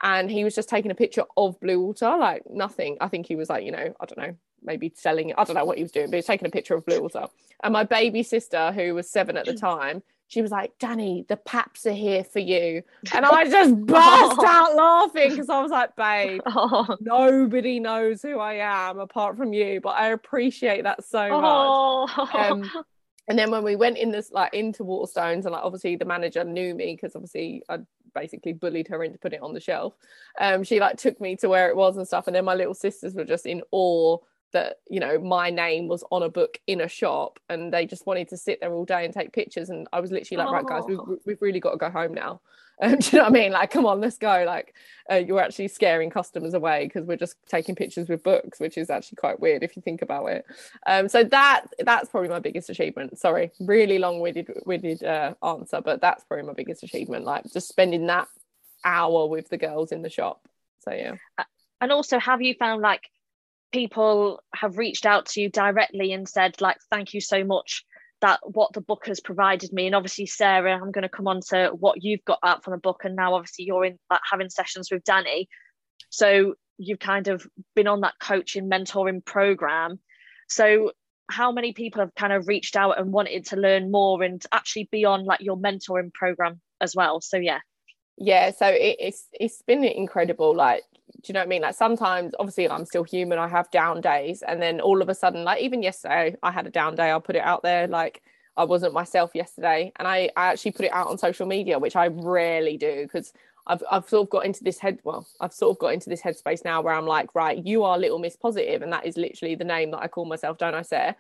[0.02, 2.98] And he was just taking a picture of Bluewater, like nothing.
[3.02, 5.36] I think he was like, you know, I don't know, maybe selling it.
[5.38, 7.28] I don't know what he was doing, but he was taking a picture of Bluewater.
[7.64, 9.60] And my baby sister, who was seven at the mm.
[9.60, 12.84] time, she was like, Danny, the paps are here for you.
[13.14, 16.96] And I just burst out laughing because I was like, babe, oh.
[17.02, 19.82] nobody knows who I am apart from you.
[19.82, 22.12] But I appreciate that so much.
[22.16, 22.30] Oh.
[22.34, 22.72] Um,
[23.28, 26.44] and then when we went in this like into Waterstones, and like obviously the manager
[26.44, 27.80] knew me because obviously I
[28.14, 29.96] basically bullied her into putting it on the shelf.
[30.40, 32.76] Um, she like took me to where it was and stuff, and then my little
[32.76, 34.20] sisters were just in awe
[34.52, 38.06] that you know my name was on a book in a shop and they just
[38.06, 39.70] wanted to sit there all day and take pictures.
[39.70, 41.18] And i was literally like right guys we've, Oh.
[41.26, 42.42] we've really got to go home now.
[42.82, 43.52] Um, do you know what i mean?
[43.52, 44.46] Like come on let's go.
[44.48, 44.74] Like
[45.12, 48.90] uh, you're actually scaring customers away because we're just taking pictures with books which is
[48.90, 50.46] actually quite weird if you think about it.
[50.88, 53.20] Um, so that that's probably my biggest achievement.
[53.20, 58.08] Sorry really long-winded winded uh, answer but that's probably my biggest achievement like just spending
[58.08, 58.30] that
[58.86, 60.48] hour with the girls in the shop.
[60.80, 61.16] So yeah.
[61.82, 63.10] And also have you found like
[63.72, 67.86] people have reached out to you directly and said like thank you so much
[68.22, 69.86] that what the book has provided me.
[69.86, 72.80] And obviously sarah i'm going to come on to what you've got out from the
[72.80, 75.48] book and now obviously you're in like, having sessions with danny.
[76.10, 80.00] So you've kind of been on that coaching mentoring program.
[80.48, 80.94] So
[81.30, 84.90] how many people have kind of reached out and wanted to learn more and actually
[84.92, 87.22] be on like your mentoring program as well?
[87.22, 87.60] So yeah.
[88.18, 90.84] Yeah so it, it's it's been incredible like
[91.22, 91.62] do you know what I mean?
[91.62, 93.40] Like sometimes, obviously, I'm still human.
[93.40, 96.66] I have down days, and then all of a sudden, like even yesterday, I had
[96.68, 97.10] a down day.
[97.10, 97.88] I'll put it out there.
[97.88, 98.22] Like
[98.58, 101.96] I wasn't myself yesterday, and I, I actually put it out on social media, which
[101.96, 103.34] I rarely do because
[103.68, 105.00] I've I've sort of got into this head.
[105.04, 107.98] Well, I've sort of got into this headspace now where I'm like, right, you are
[107.98, 110.82] Little Miss Positive, and that is literally the name that I call myself, don't I,
[110.84, 111.16] Sarah?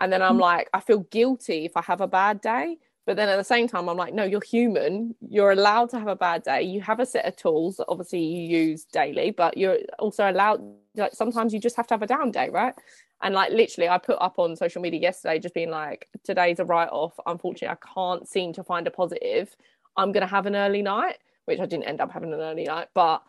[0.00, 0.40] And then I'm mm-hmm.
[0.40, 2.78] like, I feel guilty if I have a bad day.
[3.04, 5.14] But then at the same time, I'm like, no, you're human.
[5.28, 6.62] You're allowed to have a bad day.
[6.62, 10.62] You have a set of tools that obviously you use daily, but you're also allowed,
[10.94, 12.74] like, sometimes you just have to have a down day, right?
[13.22, 16.64] And like, literally, I put up on social media yesterday, just being like, today's a
[16.64, 17.14] write off.
[17.26, 19.56] Unfortunately, I can't seem to find a positive.
[19.96, 22.64] I'm going to have an early night, which I didn't end up having an early
[22.64, 23.22] night, but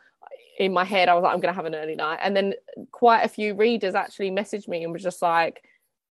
[0.59, 2.19] in my head, I was like, I'm going to have an early night.
[2.21, 2.53] And then
[2.91, 5.63] quite a few readers actually messaged me and was just like,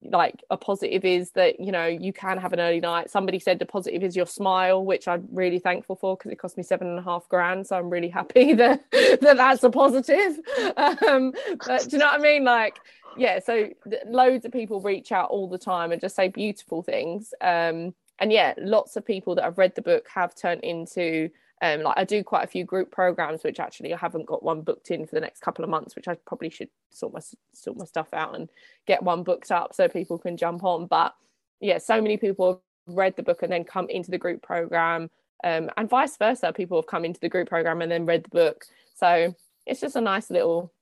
[0.03, 3.11] like a positive is that you know you can have an early night.
[3.11, 6.57] Somebody said the positive is your smile which i'm really thankful for because it cost
[6.57, 7.67] me seven and a half grand.
[7.67, 10.39] So i'm really happy that, that that's a positive.
[10.77, 11.33] Um
[11.67, 12.45] but do you know what i mean?
[12.45, 12.79] Like
[13.17, 16.83] yeah so th- loads of people reach out all the time and just say beautiful
[16.83, 17.35] things.
[17.41, 21.29] Um and yeah lots of people that have read the book have turned into
[21.61, 24.63] um, like I do quite a few group programs, which actually I haven't got one
[24.63, 27.21] booked in for the next couple of months, which I probably should sort my
[27.53, 28.49] sort my stuff out and
[28.87, 30.87] get one booked up so people can jump on.
[30.87, 31.15] But
[31.61, 35.11] yeah, so many people have read the book and then come into the group program,
[35.45, 36.53] um, and vice versa.
[36.53, 38.65] People have come into the group program and then read the book.
[38.95, 39.35] So
[39.67, 40.73] it's just a nice little,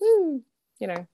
[0.00, 0.42] you
[0.80, 1.06] know,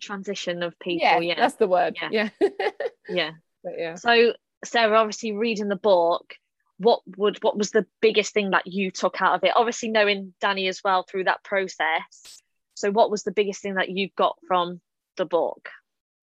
[0.00, 1.96] transition of people yeah, yeah that's the word.
[2.00, 2.28] Yeah.
[2.40, 2.48] Yeah,
[3.08, 3.30] yeah
[3.62, 3.94] But yeah.
[3.94, 4.32] so
[4.64, 6.34] sarah obviously reading the book
[6.80, 10.32] what would what was the biggest thing that you took out of it obviously knowing
[10.40, 12.42] danny as well through that process
[12.74, 14.80] so what was the biggest thing that you got from
[15.16, 15.68] the book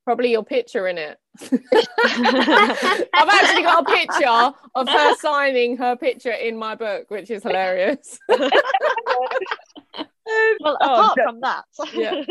[0.05, 1.17] Probably your picture in it.
[1.51, 7.43] I've actually got a picture of her signing her picture in my book, which is
[7.43, 8.17] hilarious.
[8.29, 8.47] well
[10.63, 11.23] Oh, apart no.
[11.25, 12.23] from that Yeah.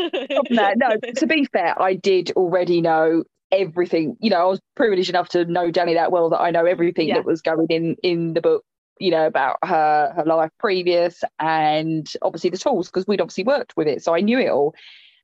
[0.49, 4.17] no, no, to be fair, I did already know everything.
[4.19, 7.07] You know, I was privileged enough to know Danny that well that I know everything
[7.07, 7.15] Yeah.
[7.15, 8.63] that was going in in the book.
[8.99, 13.77] You know about her her life previous and obviously the tools because we'd obviously worked
[13.77, 14.73] with it, so I knew it all.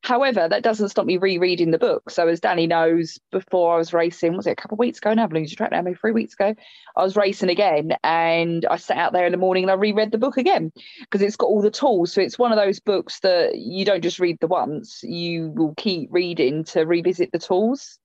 [0.03, 2.09] However, that doesn't stop me rereading the book.
[2.09, 5.13] So as Danny knows, before I was racing, was it a couple of weeks ago
[5.13, 5.23] now?
[5.23, 6.53] I've losing track now, maybe three weeks ago.
[6.97, 10.11] I was racing again and I sat out there in the morning and I reread
[10.11, 12.11] the book again because it's got all the tools.
[12.11, 15.73] So it's one of those books that you don't just read the once, you will
[15.77, 17.97] keep reading to revisit the tools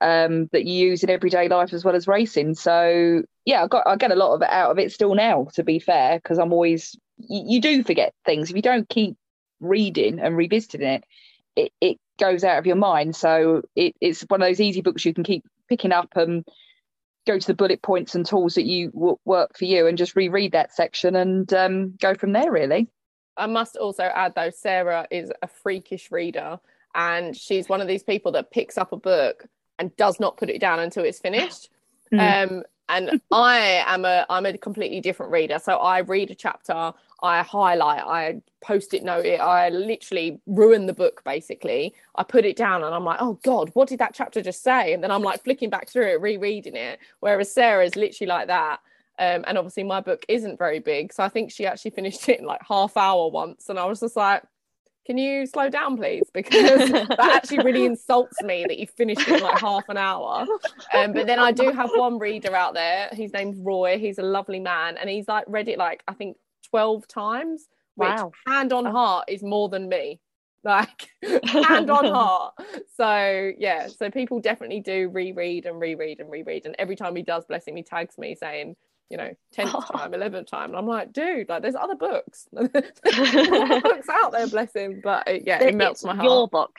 [0.00, 2.54] um, that you use in everyday life as well as racing.
[2.54, 5.48] So yeah, I got I get a lot of it out of it still now,
[5.54, 9.16] to be fair, because I'm always you, you do forget things if you don't keep
[9.60, 11.04] reading and revisiting it.
[11.56, 13.16] It, it goes out of your mind.
[13.16, 16.44] So it, it's one of those easy books you can keep picking up and
[17.26, 20.16] go to the bullet points and tools that you w- work for you and just
[20.16, 22.88] reread that section and um, go from there really
[23.36, 26.58] I must also add though, Sarah is a freakish reader
[26.94, 29.46] and she's one of these people that picks up a book
[29.80, 31.70] and does not put it down until it's finished.
[32.12, 35.58] Um, and I am a I'm a completely different reader.
[35.58, 40.86] So I read a chapter, I highlight, I post it note it, I literally ruin
[40.86, 41.94] the book basically.
[42.14, 44.92] I put it down and I'm like, oh God, what did that chapter just say?
[44.92, 47.00] And then I'm like flicking back through it, rereading it.
[47.20, 48.80] Whereas Sarah's literally like that.
[49.18, 51.12] Um, and obviously my book isn't very big.
[51.12, 53.68] So I think she actually finished it in like half hour once.
[53.68, 54.42] And I was just like,
[55.10, 56.22] can you slow down, please?
[56.32, 60.46] Because that actually really insults me that you finished it in like half an hour.
[60.94, 63.08] Um, but then I do have one reader out there.
[63.10, 63.98] His name's Roy.
[63.98, 64.96] He's a lovely man.
[64.98, 66.36] And he's like read it like, I think
[66.68, 68.30] 12 times, which Wow.
[68.46, 70.20] hand on heart is more than me.
[70.62, 71.08] Like
[71.46, 72.52] hand on heart.
[72.94, 76.66] So yeah, so people definitely do reread and reread and reread.
[76.66, 78.76] And every time he does, bless him, he tags me saying,
[79.10, 80.70] you know, 10th time, 11th time.
[80.70, 82.46] And I'm like, dude, like there's other books.
[82.52, 82.70] there's
[83.82, 85.00] books out there, bless him.
[85.02, 86.24] But it, yeah, it melts my heart.
[86.24, 86.76] Your book.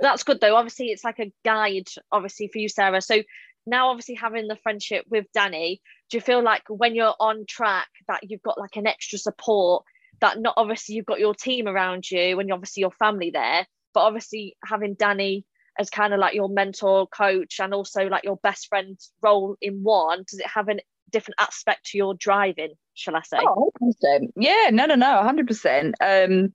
[0.00, 0.56] That's good though.
[0.56, 3.00] Obviously, it's like a guide, obviously, for you, Sarah.
[3.00, 3.22] So
[3.66, 7.88] now, obviously, having the friendship with Danny, do you feel like when you're on track
[8.08, 9.84] that you've got like an extra support?
[10.20, 14.00] That not obviously you've got your team around you and obviously your family there, but
[14.00, 15.44] obviously having Danny
[15.78, 19.82] as kind of like your mentor, coach, and also like your best friend role in
[19.82, 20.24] one.
[20.28, 20.76] Does it have a
[21.10, 22.74] different aspect to your driving?
[22.94, 23.38] Shall I say?
[23.40, 24.32] Oh, 100%.
[24.36, 25.94] Yeah, no, no, no, 100%.
[26.00, 26.54] Um,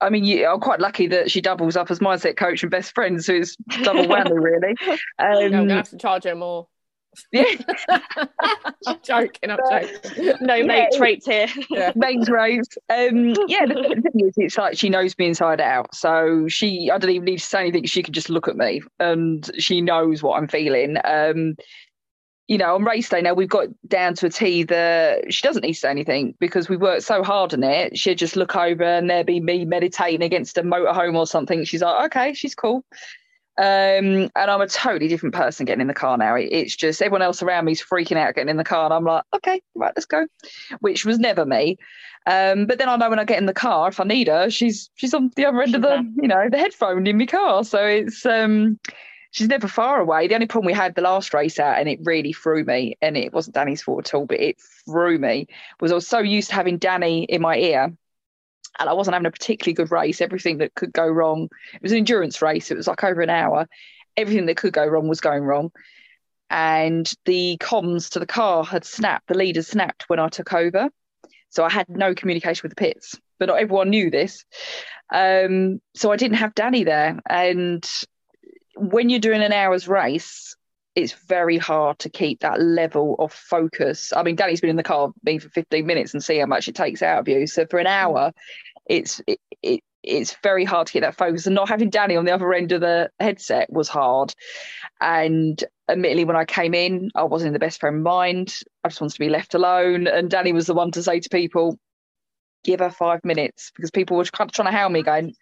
[0.00, 2.94] I mean, you, I'm quite lucky that she doubles up as mindset coach and best
[2.94, 4.74] friend, so it's double whammy, really.
[5.18, 6.68] No, I'm Um, gonna have to charge her more.
[7.32, 7.44] Yeah,
[8.86, 10.34] I'm joking, I'm joking.
[10.40, 11.46] no Yeah, mate it- traits here.
[11.96, 12.78] mates raised.
[12.88, 15.94] Um, yeah, the thing is, it's like she knows me inside out.
[15.94, 17.84] So she, I don't even need to say anything.
[17.84, 20.96] She can just look at me, and she knows what I'm feeling.
[21.04, 21.56] Um,
[22.48, 25.62] you know, on race day now, we've got down to a T that she doesn't
[25.64, 27.98] need to say anything because we worked so hard on it.
[27.98, 31.64] She'd just look over and there'd be me meditating against a motorhome or something.
[31.64, 32.84] She's like, okay, she's cool.
[33.58, 36.34] Um, and I'm a totally different person getting in the car now.
[36.34, 39.04] It's just everyone else around me is freaking out getting in the car, and I'm
[39.04, 40.26] like, okay, right, let's go.
[40.80, 41.78] Which was never me.
[42.26, 44.50] Um, but then I know when I get in the car, if I need her,
[44.50, 47.64] she's she's on the other end of the, you know, the headphone in my car.
[47.64, 48.78] So it's um
[49.30, 50.26] she's never far away.
[50.26, 53.16] The only problem we had the last race out, and it really threw me, and
[53.16, 55.46] it wasn't Danny's fault at all, but it threw me,
[55.80, 57.92] was I was so used to having Danny in my ear.
[58.78, 60.20] And I wasn't having a particularly good race.
[60.20, 61.48] Everything that could go wrong.
[61.74, 62.70] It was an endurance race.
[62.70, 63.66] It was like over an hour.
[64.16, 65.70] Everything that could go wrong was going wrong.
[66.50, 69.28] And the comms to the car had snapped.
[69.28, 70.90] The leader snapped when I took over.
[71.50, 74.44] So I had no communication with the pits, but not everyone knew this.
[75.12, 77.18] Um, so I didn't have Danny there.
[77.28, 77.88] And
[78.76, 80.56] when you're doing an hour's race,
[80.94, 84.12] it's very hard to keep that level of focus.
[84.16, 86.46] I mean, Danny's been in the car with me for 15 minutes and see how
[86.46, 87.46] much it takes out of you.
[87.46, 88.32] So for an hour,
[88.88, 91.46] it's it, it it's very hard to get that focus.
[91.46, 94.32] And not having Danny on the other end of the headset was hard.
[95.00, 98.60] And admittedly, when I came in, I wasn't in the best frame of mind.
[98.84, 100.06] I just wanted to be left alone.
[100.06, 101.78] And Danny was the one to say to people,
[102.64, 105.34] give her five minutes because people were kind of trying to hound me, going,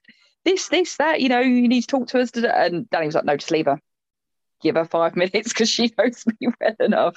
[0.44, 2.30] this, this, that, you know, you need to talk to us.
[2.32, 3.80] And Danny was like, no, just leave her.
[4.62, 7.16] Give her five minutes because she knows me well enough.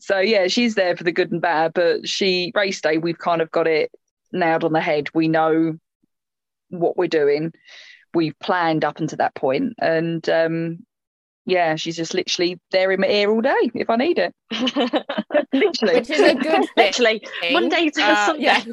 [0.00, 1.72] So, yeah, she's there for the good and bad.
[1.74, 3.92] But she, race day, we've kind of got it
[4.32, 5.08] nailed on the head.
[5.14, 5.78] We know
[6.68, 7.52] what we're doing.
[8.14, 10.86] We've planned up until that point, and um,
[11.46, 14.34] yeah, she's just literally there in my ear all day if I need it.
[15.52, 15.94] literally.
[15.94, 16.66] Which is a good.
[16.76, 18.42] Literally, Monday to Uh, Sunday.
[18.42, 18.64] yeah.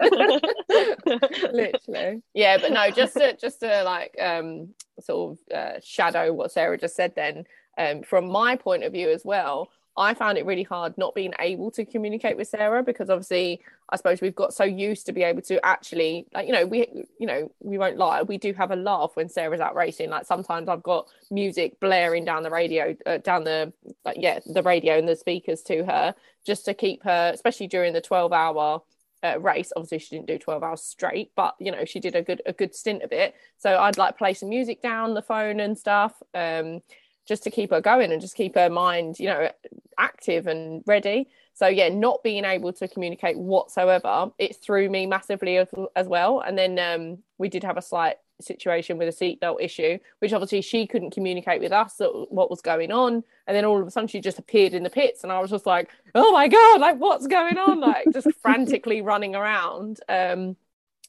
[1.52, 4.68] literally yeah but no just to just to like um
[5.00, 7.44] sort of uh, shadow what sarah just said then
[7.78, 9.68] um from my point of view as well
[9.98, 13.96] i found it really hard not being able to communicate with sarah because obviously i
[13.96, 16.86] suppose we've got so used to be able to actually like you know we
[17.18, 20.24] you know we won't lie we do have a laugh when sarah's out racing like
[20.24, 23.72] sometimes i've got music blaring down the radio uh, down the
[24.04, 26.14] like yeah the radio and the speakers to her
[26.46, 28.82] just to keep her especially during the 12 hour
[29.22, 29.72] uh, race.
[29.74, 32.52] Obviously, she didn't do 12 hours straight, but you know, she did a good a
[32.52, 33.34] good stint of it.
[33.58, 36.80] So I'd like play some music down the phone and stuff, um,
[37.28, 39.50] just to keep her going and just keep her mind, you know,
[39.98, 41.28] active and ready.
[41.52, 46.40] So yeah, not being able to communicate whatsoever, it threw me massively as, as well.
[46.40, 50.62] And then um, we did have a slight situation with a seatbelt issue, which obviously
[50.62, 53.24] she couldn't communicate with us what was going on.
[53.46, 55.50] And then all of a sudden she just appeared in the pits, and I was
[55.50, 60.00] just like, "Oh my god, like what's going on?" Like just frantically running around.
[60.08, 60.56] Um,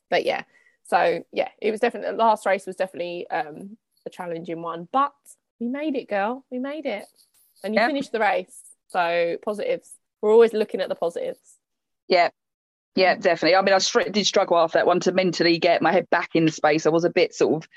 [0.09, 0.43] but yeah,
[0.83, 5.13] so yeah, it was definitely the last race was definitely um, a challenging one, but
[5.59, 6.45] we made it, girl.
[6.51, 7.05] We made it,
[7.63, 7.89] and you Yep.
[7.89, 8.61] finished the race.
[8.89, 9.93] So positives.
[10.21, 11.39] We're always looking at the positives.
[12.07, 12.29] Yeah.
[12.95, 13.55] Yeah, definitely.
[13.55, 16.31] I mean, I str- did struggle after that one to mentally get my head back
[16.33, 16.85] in the space.
[16.85, 17.69] I was a bit sort of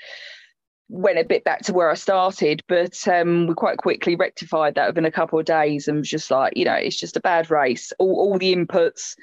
[0.89, 4.87] went a bit back to where I started, but um, we quite quickly rectified that
[4.87, 7.49] within a couple of days and was just like, you know, it's just a bad
[7.49, 7.93] race.
[7.99, 9.15] All, all the inputs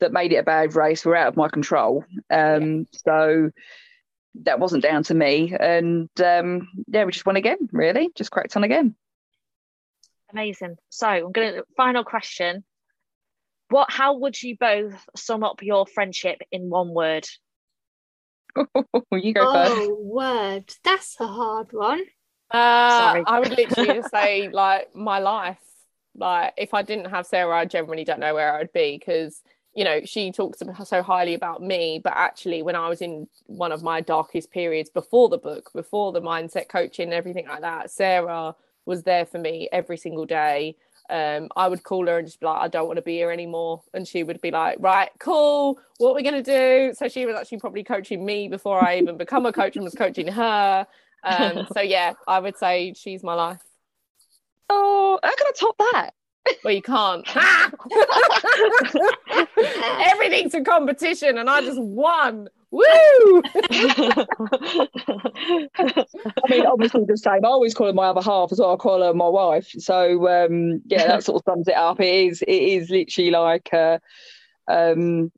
[0.00, 2.04] that made it a bad race were out of my control.
[2.30, 3.50] Um, So
[4.42, 5.54] that wasn't down to me.
[5.58, 8.10] And um, yeah, we just won again, really.
[8.14, 8.94] Just cracked on again.
[10.32, 10.76] Amazing.
[10.90, 12.64] So I'm gonna final question.
[13.68, 17.26] What how would you both sum up your friendship in one word?
[19.12, 19.72] you go first.
[19.74, 20.72] Oh, word.
[20.84, 22.02] That's a hard one.
[22.50, 23.24] Uh, Sorry.
[23.26, 25.58] I would literally just say like my life.
[26.14, 29.42] Like if I didn't have Sarah, I generally don't know where I'd be because
[29.76, 33.72] you know she talks so highly about me, but actually when I was in one
[33.72, 37.90] of my darkest periods before the book, before the mindset coaching, and everything like that,
[37.90, 38.56] Sarah
[38.86, 40.76] was there for me every single day.
[41.10, 43.30] um, I would call her and just be like, I don't want to be here
[43.30, 43.82] anymore.
[43.94, 46.94] And she would be like, right, cool, what are we going to do?
[46.94, 49.94] So she was actually probably coaching me before I even become a coach and was
[49.94, 50.86] coaching her.
[51.22, 53.62] Um, so yeah, I would say she's my life.
[54.68, 56.10] Oh, how can I top that?
[56.64, 57.26] Well, you can't.
[60.10, 62.48] Everything's a competition, and I just won.
[62.70, 62.82] Woo!
[62.84, 64.26] I
[66.50, 67.44] mean, obviously the same.
[67.44, 68.74] I always call her my other half as well.
[68.74, 69.70] I call her my wife.
[69.78, 72.00] So um, yeah, that sort of sums it up.
[72.00, 72.42] It is.
[72.42, 74.00] It is literally like a,
[74.68, 75.30] um,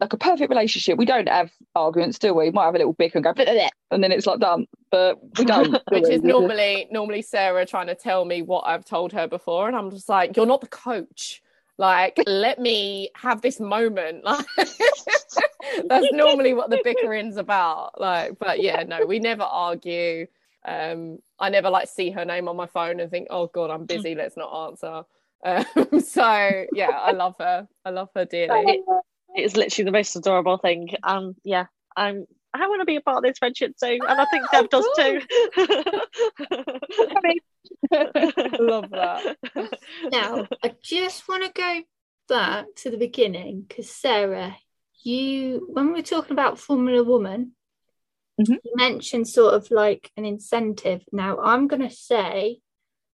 [0.00, 0.98] like a perfect relationship.
[0.98, 2.44] We don't have arguments, do we?
[2.44, 4.40] we might have a little bicker and go, blah, blah, blah, and then it's like
[4.40, 4.66] done.
[4.90, 5.72] But we don't.
[5.72, 6.14] do Which we?
[6.14, 9.90] is normally normally Sarah trying to tell me what I've told her before, and I'm
[9.90, 11.40] just like, you're not the coach.
[11.76, 14.24] Like, let me have this moment.
[14.56, 18.00] Like, that's normally what the bickering's about.
[18.00, 20.26] Like, but yeah, no, we never argue.
[20.64, 23.86] Um, I never like see her name on my phone and think, oh god, I'm
[23.86, 24.14] busy.
[24.14, 25.02] Let's not answer.
[25.44, 27.66] Um, so yeah, I love her.
[27.84, 28.82] I love her dearly.
[29.34, 30.90] It is literally the most adorable thing.
[31.02, 31.66] Um, yeah,
[31.96, 32.26] I'm.
[32.56, 34.86] I want to be a part of this friendship too, and I think Deb does
[34.96, 35.20] too.
[38.60, 39.36] love that.
[40.12, 41.82] Now, I just want to go
[42.28, 44.56] back to the beginning because Sarah,
[45.02, 47.56] you when we were talking about Formula Woman,
[48.40, 48.58] Mhm.
[48.64, 51.04] you mentioned sort of like an incentive.
[51.12, 52.60] Now, I'm going to say,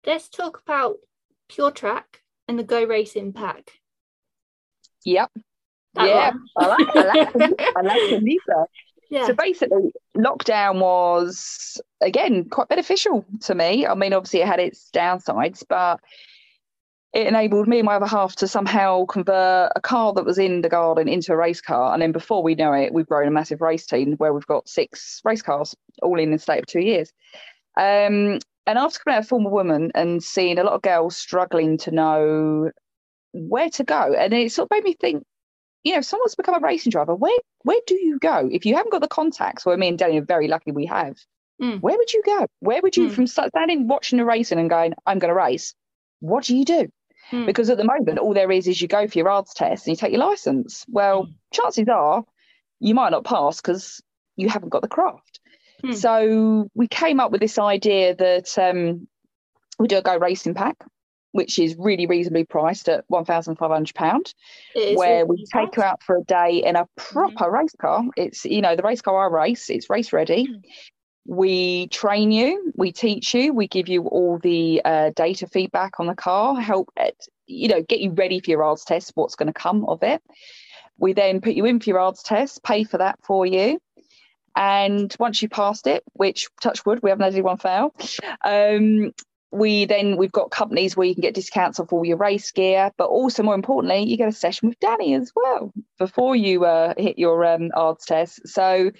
[0.05, 0.97] let's talk about
[1.47, 3.71] Pure Track and the Go Racing Pack.
[5.05, 5.31] Yep.
[6.07, 6.31] Yeah.
[6.57, 8.65] I like, I like, I like the Lisa.
[9.09, 9.25] Yeah.
[9.25, 13.87] So basically, lockdown was again quite beneficial to me.
[13.87, 15.99] I mean, obviously, it had its downsides, but
[17.11, 20.61] it enabled me and my other half to somehow convert a car that was in
[20.61, 21.91] the garden into a race car.
[21.91, 24.69] And then before we know it, we've grown a massive race team where we've got
[24.69, 27.11] six race cars, all in the state of two years.
[27.79, 28.37] Um,
[28.67, 31.89] and after coming out of Formula Woman and seeing a lot of girls struggling to
[31.89, 32.69] know
[33.31, 35.25] where to go, and it sort of made me think,
[35.83, 38.75] you know, if someone's become a racing driver, where where do you go if you
[38.75, 39.65] haven't got the contacts?
[39.65, 41.17] Well, me and Danny are very lucky we have.
[41.61, 41.81] Mm.
[41.81, 42.47] Where would you go?
[42.59, 43.11] Where would you, Mm.
[43.11, 45.73] from sta- standing watching the racing and going, I'm going to race?
[46.21, 46.87] What do you do?
[47.31, 47.45] Mm.
[47.45, 49.91] Because at the moment, all there is is you go for your ARDS test and
[49.91, 50.85] you take your license.
[50.87, 52.23] Well, chances are
[52.79, 54.01] you might not pass because
[54.37, 55.41] you haven't got the craft.
[55.83, 55.95] Mm.
[55.95, 59.07] So we came up with this idea that um,
[59.77, 60.77] we do a go racing pack,
[61.31, 64.33] which is really reasonably priced at one thousand five hundred pound
[64.75, 67.75] It is where really we take you out for a day in a proper race
[67.79, 68.03] car.
[68.17, 69.69] It's you know the race car I race.
[69.69, 70.47] It's race ready.
[71.25, 76.07] We train you, we teach you, we give you all the uh, data feedback on
[76.07, 79.11] the car, help it, you know, get you ready for your ARDS test.
[79.13, 80.23] What's going to come of it?
[80.97, 83.79] We then put you in for your ARDS test, pay for that for you.
[84.55, 87.93] And once you passed it, which touch wood, we haven't had anyone fail,
[88.43, 89.11] um,
[89.51, 92.91] we then we've got companies where you can get discounts off all your race gear,
[92.97, 96.93] but also more importantly, you get a session with Danny as well before you uh,
[96.97, 97.71] hit your um,
[98.05, 98.47] test.
[98.47, 98.91] So,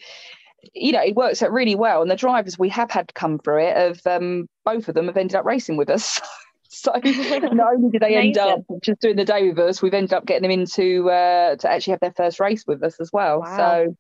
[0.74, 2.02] you know, it works out really well.
[2.02, 5.18] And the drivers we have had come through it of um, both of them have
[5.18, 6.20] ended up racing with us.
[6.70, 10.14] so not only did they end up just doing the day with us, we've ended
[10.14, 13.42] up getting them into uh, to actually have their first race with us as well.
[13.42, 13.58] Wow.
[13.58, 13.98] So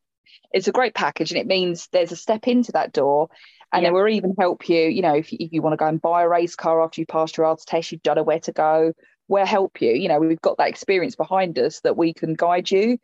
[0.51, 3.29] it's a great package, and it means there's a step into that door.
[3.71, 4.01] And then Yeah.
[4.01, 6.23] we'll even help you, you know, if you, if you want to go and buy
[6.23, 8.93] a race car after you passed your ARDS test, you don't know where to go,
[9.27, 9.91] we'll help you.
[9.91, 12.97] You know, we've got that experience behind us that we can guide you.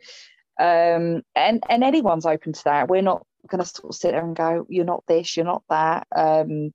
[0.60, 2.88] Um, and, and anyone's open to that.
[2.88, 5.64] We're not going to sort of sit there and go, you're not this, you're not
[5.70, 6.08] that.
[6.16, 6.72] Um,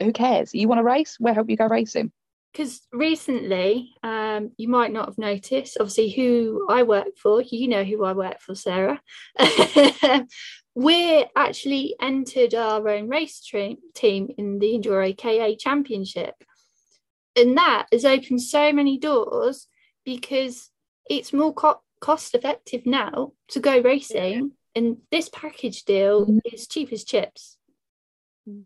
[0.00, 0.54] who cares?
[0.54, 1.16] You want to race?
[1.20, 2.12] We'll help you go racing.
[2.52, 7.82] because recently um, you might not have noticed obviously who i work for you know
[7.84, 9.00] who i work for sarah
[10.74, 16.34] we're actually entered our own race tra- team in the enduro ka championship
[17.36, 19.66] and that has opened so many doors
[20.04, 20.70] because
[21.08, 26.40] it's more co- cost effective now to go racing and this package deal Mhm.
[26.52, 27.58] is cheap as chips
[28.48, 28.64] Mm.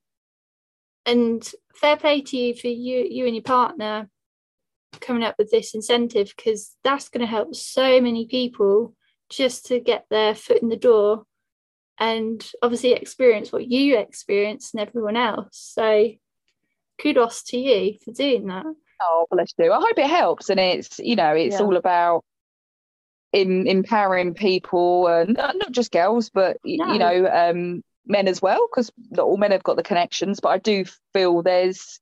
[1.04, 4.09] and fair play to you for you you and your partner
[5.00, 8.94] coming up with this incentive because that's going to help so many people
[9.28, 11.26] just to get their foot in the door
[11.99, 16.11] and obviously experience what you experienced and everyone else so
[17.01, 18.64] kudos to you for doing that
[18.99, 19.70] Oh, bless you.
[19.70, 20.49] I hope it helps.
[20.49, 21.66] And it's, you know, it's Yeah.
[21.66, 22.24] all about
[23.34, 26.92] in, empowering people and not not just girls, but, No.
[26.94, 30.40] you know, um, men as well, because not all men have got the connections.
[30.40, 32.01] But I do feel there's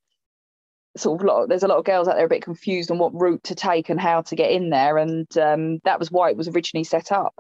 [0.97, 3.13] sort of lot, there's a lot of girls out there a bit confused on what
[3.21, 4.97] route to take and how to get in there.
[4.97, 7.35] And um, that was why it was originally set up.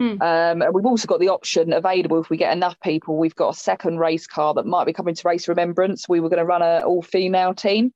[0.00, 0.20] Mm.
[0.20, 3.16] Um, and we've also got the option available if we get enough people.
[3.16, 6.08] We've got a second race car that might be coming to Race Remembrance.
[6.08, 7.92] We were going to run a all female team.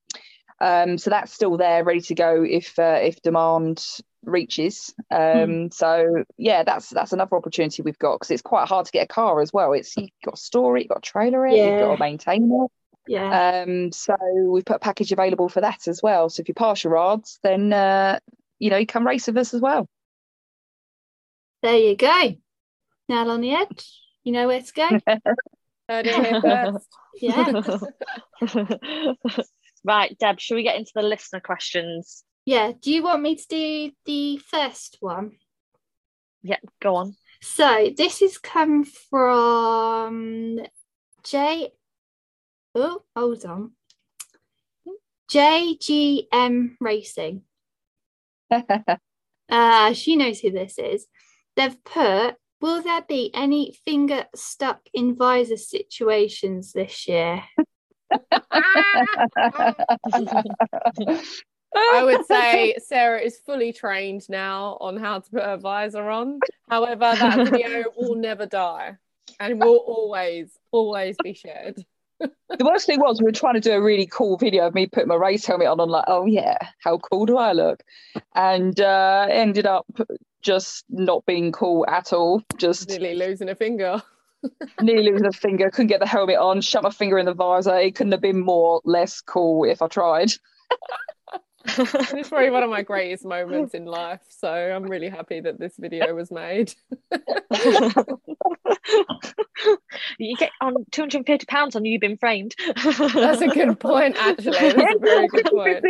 [0.61, 3.85] Um, so that's still there, ready to go if uh, if demand
[4.25, 4.93] reaches.
[5.11, 9.05] Um, So yeah, that's that's another opportunity we've got because it's quite hard to get
[9.05, 9.73] a car as well.
[9.73, 11.97] It's you've got to store it, you've got to trailer it, you've got Yeah.
[11.97, 12.71] to maintain it.
[13.07, 13.63] Yeah.
[13.67, 16.29] Um, so we've put a package available for that as well.
[16.29, 18.19] So if you pass your ARDS, then uh,
[18.59, 19.89] you know you come race with us as well.
[21.63, 22.37] There you go.
[23.09, 24.03] Nail on the edge.
[24.25, 24.89] You know where to go.
[25.89, 26.87] Heard it here first.
[27.21, 27.63] Yeah.
[29.85, 32.23] right, Deb, should we get into the listener questions?
[32.45, 32.71] Yeah.
[32.81, 35.33] Do you want me to do the first one?
[36.43, 37.17] Yeah, go on.
[37.43, 40.61] So this has come from
[41.25, 41.73] J.
[42.77, 43.73] Oh, hold on.
[45.31, 47.43] JGM Racing.
[49.51, 51.07] Uh, she knows who this is.
[51.59, 57.43] They've put, will there be any finger stuck in visor situations this year?
[61.75, 66.39] I would say Sarah is fully trained now on how to put her visor on.
[66.71, 68.93] However, that video will never die
[69.41, 71.85] and will always, always be shared.
[72.21, 74.87] the worst thing was we were trying to do a really cool video of me
[74.87, 75.81] putting my race helmet on.
[75.81, 77.83] I'm like, oh yeah, how cool do I look?
[78.37, 79.87] And uh, ended up
[80.43, 82.43] just not being cool at all.
[82.57, 84.03] Just Nearly losing a finger.
[84.81, 85.71] nearly losing a finger.
[85.71, 86.61] Couldn't get the helmet on.
[86.61, 87.77] Shut my finger in the visor.
[87.77, 90.33] It couldn't have been more less cool if I tried.
[91.77, 94.23] It's probably one of my greatest moments in life.
[94.29, 96.73] So I'm really happy that this video was made.
[100.19, 102.55] you get on two hundred and fifty pounds on you being framed.
[102.75, 104.53] That's a good point, actually.
[104.53, 105.85] That's a very good point.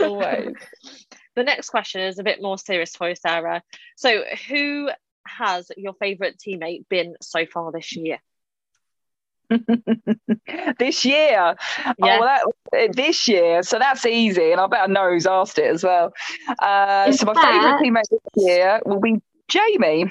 [0.00, 0.54] Always.
[1.36, 3.62] The next question is a bit more serious for you, Sarah.
[3.96, 4.90] So, who
[5.26, 8.18] has your favourite teammate been so far this year?
[10.78, 11.28] this year.
[11.30, 11.54] Yeah.
[11.86, 13.62] Oh, well, that, this year.
[13.62, 14.50] So that's easy.
[14.52, 16.12] And I bet I know who's asked it as well.
[16.58, 20.10] Uh, so my fact- favourite teammate this year will be Jamie.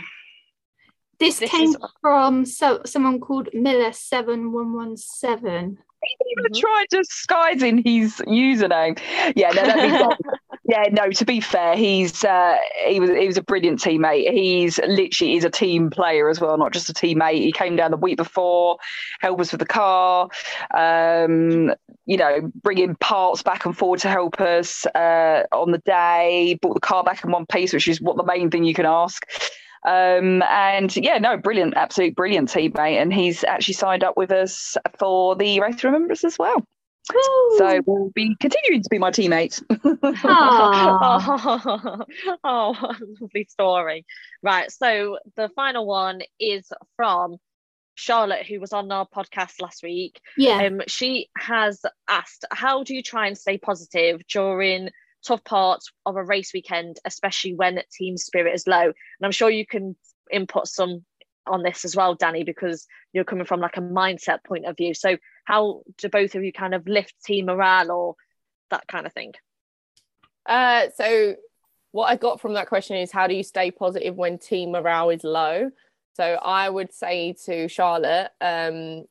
[1.20, 5.78] This, This came is- from so, someone called Miller7117.
[6.08, 9.00] He even tried disguising his username.
[9.36, 10.16] Yeah, no, that'd be fun.
[10.68, 11.12] Yeah, no.
[11.12, 12.58] To be fair, he's uh,
[12.88, 14.32] he was he was a brilliant teammate.
[14.32, 17.36] He's literally is a team player as well, not just a teammate.
[17.36, 18.78] He came down the week before,
[19.20, 20.28] helped us with the car.
[20.74, 21.72] Um,
[22.08, 26.58] you know, bringing parts back and forward to help us uh, on the day.
[26.62, 28.88] Brought the car back in one piece, which is what the main thing you can
[28.88, 29.24] ask.
[29.86, 33.00] Um, and yeah, no, brilliant, absolute brilliant teammate.
[33.00, 36.66] And he's actually signed up with us for the Race Remembrance as well.
[37.58, 39.62] So we'll be continuing to be my teammate.
[40.24, 42.06] Oh,
[42.44, 44.06] oh, lovely story.
[44.42, 44.72] Right.
[44.72, 47.38] So the final one is from
[47.96, 50.20] Charlotte, who was on our podcast last week.
[50.38, 50.64] yeah.
[50.64, 54.90] Um, she has asked, How do you try and stay positive during
[55.26, 58.84] tough parts of a race weekend, especially when team spirit is low?
[58.84, 58.94] And
[59.24, 59.96] I'm sure you can
[60.32, 61.06] input some
[61.48, 64.94] on this as well, Danny, because you're coming from like a mindset point of view.
[64.94, 68.16] So, how do both of you kind of lift team morale or
[68.72, 69.34] that kind of thing?
[70.46, 71.36] Uh, so
[71.92, 75.10] what I got from that question is how do you stay positive when team morale
[75.10, 75.72] is low?
[76.14, 79.06] So I would say to Charlotte, um,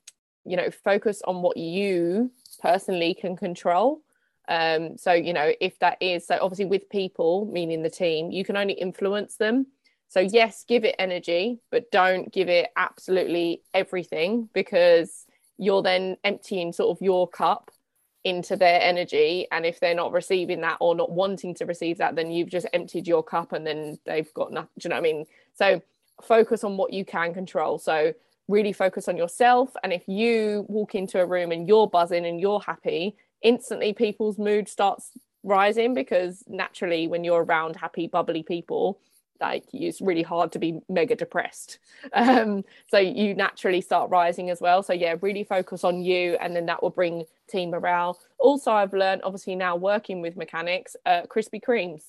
[0.45, 2.31] you know, focus on what you
[2.61, 4.01] personally can control.
[4.47, 8.45] Um, so you know, if that is so obviously with people, meaning the team, you
[8.45, 9.67] can only influence them.
[10.07, 15.25] So yes, give it energy, but don't give it absolutely everything because
[15.57, 17.71] you're then emptying sort of your cup
[18.23, 19.47] into their energy.
[19.51, 22.67] And if they're not receiving that or not wanting to receive that then you've just
[22.73, 25.25] emptied your cup and then they've got nothing do you know what i mean?
[25.53, 25.81] So
[26.23, 27.77] focus on what you can control.
[27.77, 28.13] So
[28.47, 29.75] really focus on yourself.
[29.83, 34.39] And if you walk into a room and you're buzzing and you're happy instantly people's
[34.39, 35.11] mood starts
[35.43, 38.99] rising because naturally when you're around happy bubbly people
[39.41, 41.79] like it's really hard to be mega depressed
[42.13, 46.55] um so you naturally start rising as well so yeah really focus on you and
[46.55, 51.21] then that will bring team morale also i've learned obviously now working with mechanics uh
[51.23, 52.03] krispy kremes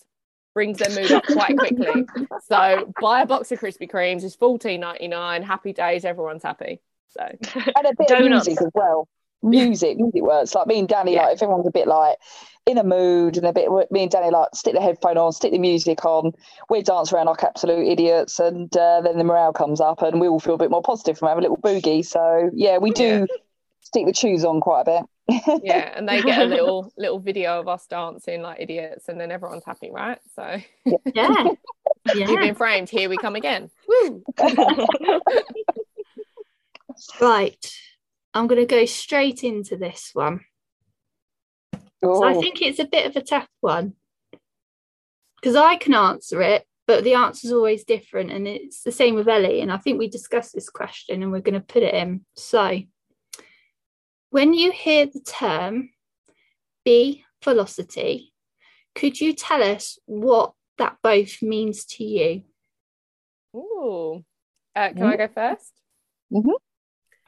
[0.54, 2.04] brings their mood up quite quickly
[2.44, 7.86] so buy a box of krispy kremes it's 14.99 happy days everyone's happy so and
[7.86, 8.46] a bit Donuts.
[8.46, 9.08] of music as well.
[9.42, 10.54] Music, music works.
[10.54, 11.24] Like me and Danny, Yeah.
[11.26, 12.18] like if everyone's a bit like
[12.66, 15.52] in a mood and a bit, me and Danny like stick the headphone on, stick
[15.52, 16.32] the music on.
[16.68, 20.28] We dance around like absolute idiots, and uh, then the morale comes up, and we
[20.28, 22.04] all feel a bit more positive from having a little boogie.
[22.04, 23.26] So yeah, we do
[23.80, 25.04] stick the shoes on quite a bit.
[25.64, 29.32] yeah and they get a little little video of us dancing like idiots and then
[29.32, 30.58] everyone's happy right so
[31.14, 31.48] Yeah.
[32.14, 34.22] you've been framed here we come again Woo!
[37.20, 37.74] Right.
[38.34, 40.40] I'm going to go straight into this one.
[42.02, 43.94] So I Oh, think it's a bit of a tough one
[45.36, 48.30] because I can answer it, but the answer's always different.
[48.30, 49.60] And it's the same with Ellie.
[49.60, 52.24] And I think we discussed this question and we're going to put it in.
[52.36, 52.80] So
[54.30, 55.90] when you hear the term
[56.84, 58.32] Be Velocity,
[58.94, 62.42] could you tell us what that both means to you?
[63.54, 64.24] Ooh.
[64.74, 65.72] Uh, can I go first?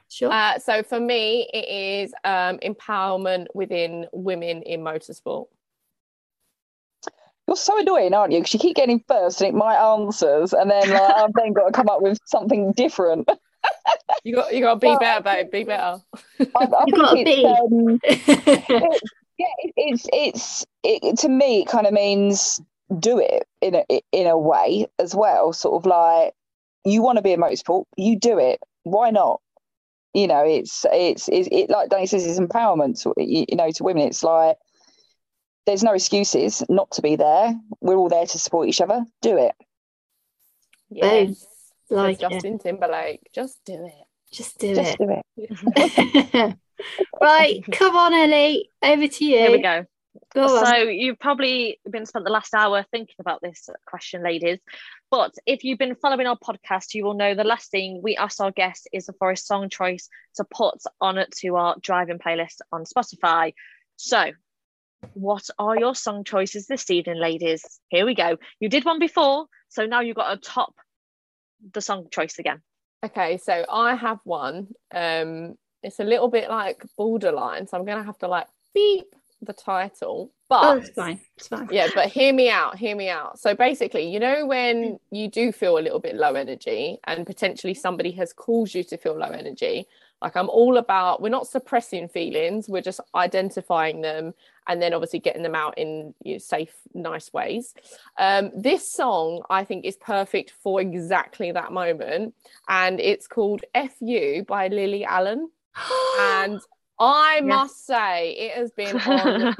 [0.09, 0.31] Sure.
[0.31, 1.67] Uh, so for me, it
[2.07, 5.47] is um, empowerment within women in motorsport.
[7.47, 8.39] you're so annoying, aren't you?
[8.39, 11.67] Because you keep getting first and it my answers, and then like, I've then got
[11.67, 13.29] to come up with something different.
[14.23, 15.51] You got you got to be Well, better, babe.
[15.51, 16.01] Be better.
[16.55, 17.43] I, I You've got to be.
[17.43, 17.99] it's, um,
[19.37, 21.61] yeah, it, it's it's it, to me.
[21.61, 22.59] It kind of means
[22.99, 23.83] do it in a
[24.13, 25.51] in a way as well.
[25.53, 26.33] Sort of like
[26.85, 28.59] you want to be a motorsport, you do it.
[28.83, 29.41] Why not?
[30.13, 33.01] You know, it's it's, it's it like Danny says, it's empowerment.
[33.03, 34.57] To, you, you know, to women, it's like
[35.65, 37.53] there's no excuses not to be there.
[37.79, 39.05] We're all there to support each other.
[39.21, 39.53] Do it.
[40.89, 41.27] Yes.
[41.29, 41.47] Says
[41.89, 42.29] like it.
[42.29, 43.21] Justin Timberlake.
[43.33, 44.05] Just do it.
[44.31, 45.25] Just do Just it.
[45.35, 45.47] do
[46.37, 46.55] it.
[47.21, 48.69] right, come on, Ellie.
[48.81, 49.37] Over to you.
[49.37, 49.85] Here we go.
[50.33, 50.65] Go on.
[50.65, 54.59] So you've probably been spent the last hour thinking about this question, ladies.
[55.09, 58.39] But if you've been following our podcast, you will know the last thing we ask
[58.39, 62.61] our guests is for a song choice to put on it to our driving playlist
[62.71, 63.53] on Spotify.
[63.95, 64.31] So,
[65.13, 67.63] what are your song choices this evening, ladies?
[67.87, 68.37] Here we go.
[68.59, 70.75] You did one before, so now you've got to top
[71.73, 72.61] the song choice again.
[73.03, 74.67] Okay, so I have one.
[74.93, 79.53] Um, it's a little bit like borderline, so I'm gonna have to like beep the
[79.53, 80.31] title.
[80.49, 81.19] But oh, it's fine.
[81.37, 81.69] It's fine.
[81.71, 83.39] yeah, but hear me out, hear me out.
[83.39, 87.73] So basically, you know, when you do feel a little bit low energy and potentially
[87.73, 89.87] somebody has caused you to feel low energy,
[90.21, 94.33] like I'm all about, we're not suppressing feelings, we're just identifying them
[94.67, 97.73] and then obviously getting them out in you know, safe, nice ways.
[98.17, 102.35] Um, this song, I think, is perfect for exactly that moment.
[102.67, 104.45] And it's called F.U.
[104.47, 105.49] by Lily Allen.
[106.19, 106.59] And
[106.99, 107.45] I Yes.
[107.47, 109.55] must say, it has been on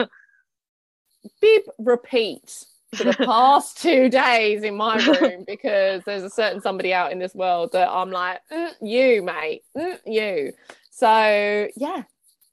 [1.42, 2.66] bib repeat
[2.96, 7.20] for the past two days in my room because there's a certain somebody out in
[7.20, 10.54] this world that I'm like, "Mm, you, mate, mm, you.
[10.92, 12.04] So yeah,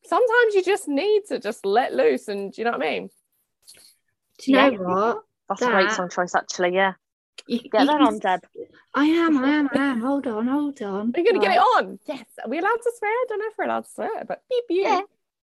[0.04, 3.10] sometimes you just need to just let loose, and do you know what I mean?
[4.38, 5.22] Do you know what?
[5.48, 6.74] That's a great song choice, actually.
[6.74, 6.92] Yeah.
[7.46, 8.40] You, Get you that on, Deb.
[8.94, 10.00] I am, I am, I am.
[10.00, 11.12] Hold on, hold on.
[11.14, 11.98] Are you gonna get it on?
[12.06, 12.24] Yes.
[12.42, 13.10] Are we allowed to swear?
[13.10, 14.82] I don't know if we're allowed to swear, but beep you.
[14.82, 15.00] Yeah.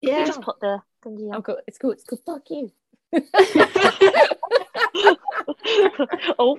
[0.02, 0.26] You Yeah.
[0.26, 1.42] just put the thingy Oh, on.
[1.42, 1.58] good.
[1.68, 1.92] It's cool.
[1.92, 2.20] It's cool.
[2.26, 2.72] Fuck you.
[6.40, 6.58] oh,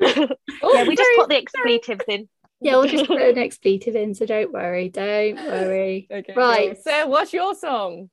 [0.63, 2.29] Oh, yeah, we just put the expletives in.
[2.61, 6.07] yeah, we'll just put an expletive in, so don't worry, don't worry.
[6.13, 6.69] Okay, Right.
[6.69, 6.83] Right.
[6.83, 8.11] So, what's your song?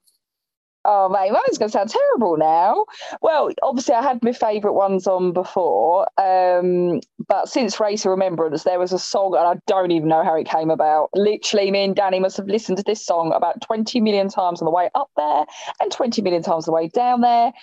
[0.85, 2.85] Oh, mate, mine's going to sound terrible now.
[3.21, 8.63] Well, obviously, I had my favourite ones on before, um, but since Race of Remembrance,
[8.63, 11.09] there was a song, and I don't even know how it came about.
[11.13, 14.65] Literally, me and Danny must have listened to this song about 20 million times on
[14.65, 15.45] the way up there
[15.79, 17.53] and 20 million times on the way down there.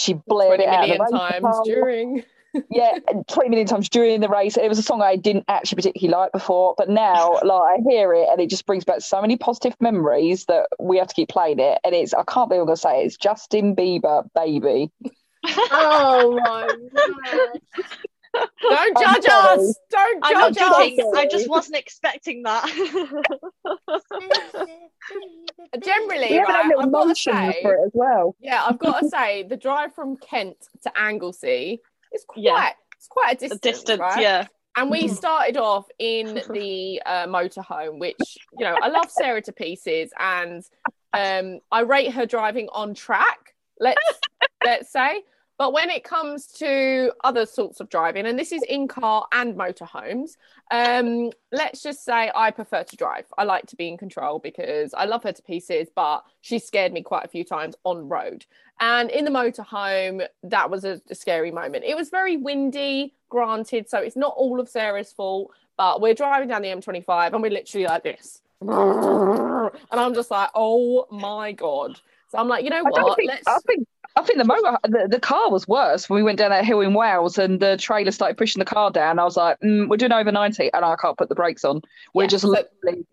[0.00, 1.62] She blared Twenty it out of million the race times car.
[1.64, 2.22] during.
[2.70, 2.98] yeah,
[3.28, 4.56] 20 million times during the race.
[4.56, 8.12] It was a song I didn't actually particularly like before, but now like I hear
[8.14, 11.28] it and it just brings back so many positive memories that we have to keep
[11.28, 11.78] playing it.
[11.84, 14.90] And it's I can't believe I'm gonna say it, it's Justin Bieber, baby.
[15.72, 17.60] Oh my god.
[18.34, 19.58] Don't I'm judge sorry.
[19.58, 19.78] us.
[19.90, 20.56] Don't I'm not us.
[20.56, 21.12] judging.
[21.16, 22.64] I just wasn't expecting that.
[25.82, 28.36] Generally, We have right, I've got to say, for it as well.
[28.40, 31.80] yeah, I've got to say, the drive from Kent to Anglesey
[32.12, 32.70] is quite, Yeah.
[32.96, 34.20] it's quite a The distance, distance, right?
[34.20, 34.46] yeah.
[34.76, 35.16] And we Mhm.
[35.16, 40.62] started off in the uh, motorhome, which you know I love Sarah to pieces, and
[41.12, 43.54] um, I rate her driving on track.
[43.80, 43.98] Let's
[44.64, 45.22] let's say,
[45.60, 49.54] but when it comes to other sorts of driving, and this is in car and
[49.54, 50.38] motorhomes,
[50.70, 53.26] um, let's just say I prefer to drive.
[53.36, 56.94] I like to be in control because I love her to pieces, but she scared
[56.94, 58.46] me quite a few times on road.
[58.80, 61.84] And in the motorhome, that was a, a scary moment.
[61.84, 66.48] It was very windy, granted, so it's not all of Sarah's fault, but we're driving
[66.48, 68.40] down the M25 and we're literally like this.
[68.62, 72.00] And I'm just like, oh my God.
[72.30, 73.16] So I'm like, you know I what?
[73.16, 73.86] think Let's I think
[74.16, 76.80] I think the motor the, the car was worse when we went down that hill
[76.80, 79.18] in Wales and the trailer started pushing the car down.
[79.18, 81.80] I was like, mm, we're doing over 90 and I can't put the brakes on.
[82.14, 83.06] We're Yeah, just so- literally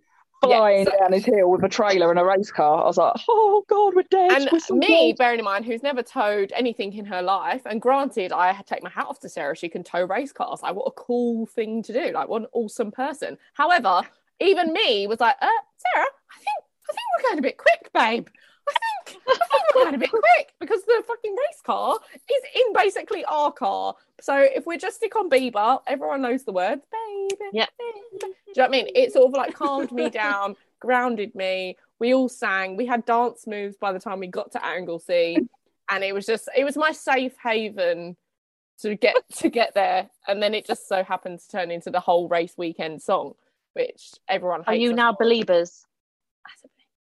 [0.43, 2.83] flying so- down this hill with a trailer and a race car.
[2.83, 4.31] I was like, oh God, we're dead.
[4.31, 5.17] and we're me, dead.
[5.17, 8.73] bearing in mind, who's never towed anything in her life, and granted, I had to
[8.75, 9.55] take my hat off to Sarah.
[9.55, 10.61] She can tow race cars.
[10.63, 12.11] Like, what a cool thing to do!
[12.11, 13.37] Like, what an awesome person.
[13.53, 14.01] However,
[14.39, 17.89] even me was like, uh, Sarah, I think I think we're going a bit quick,
[17.93, 18.27] babe.
[19.27, 23.25] I think, I think a bit quick because the fucking race car is in basically
[23.25, 23.95] our car.
[24.21, 27.51] So if we just stick on Bieber, everyone knows the words, baby.
[27.51, 27.69] Baby.
[28.19, 28.87] Do you know what I mean?
[28.95, 31.77] It sort of like calmed me down, grounded me.
[31.99, 32.77] We all sang.
[32.77, 35.37] We had dance moves by the time we got to Anglesey,
[35.89, 38.15] and it was just it was my safe haven
[38.81, 40.09] to get to get there.
[40.27, 43.33] And then it just so happened to turn into the whole race weekend song,
[43.73, 45.86] which everyone Are you now believers?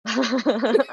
[0.07, 0.87] Hundred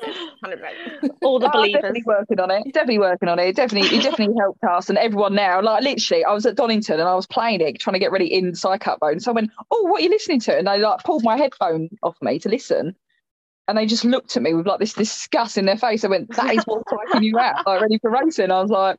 [0.00, 1.12] percent, hundred percent.
[1.22, 1.82] All the Oh, I'm believers.
[1.82, 2.64] definitely working on it.
[2.72, 3.56] Definitely working on it.
[3.56, 5.62] Definitely, it definitely helped us and everyone now.
[5.62, 8.32] Like literally, I was at Donington and I was playing it, trying to get ready
[8.32, 9.22] in Psycup mode.
[9.22, 11.88] So I went, "Oh, what are you listening to?" And they like pulled my headphone
[12.02, 12.94] off me to listen,
[13.68, 16.04] and they just looked at me with like this disgust in their face.
[16.04, 18.98] I went, "That is what's psyching you out, like ready for racing." I was like,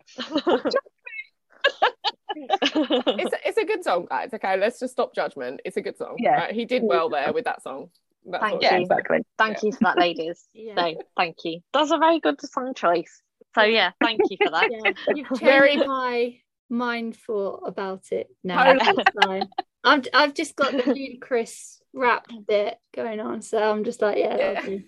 [2.35, 4.33] It's a, it's a good song, uh, guys.
[4.33, 5.61] Okay, let's just stop judgment.
[5.65, 6.15] It's a good song.
[6.19, 6.35] Yeah.
[6.35, 6.53] right?
[6.53, 7.89] He did well there with that song.
[8.25, 8.69] That's Thank you.
[8.69, 10.47] exactly." Thank you for that, ladies.
[10.53, 10.75] Yeah.
[10.75, 11.61] So thank you.
[11.73, 13.21] That's a very good song choice.
[13.55, 14.69] So yeah, thank you for that.
[14.71, 14.91] yeah.
[15.15, 16.37] You've changed Very- my
[16.69, 18.73] mind thought about it now.
[18.73, 19.03] Totally.
[19.07, 19.49] It's fine.
[19.83, 24.61] I've I've just got the ludicrous rap bit going on, so I'm just like, yeah.
[24.61, 24.79] that'll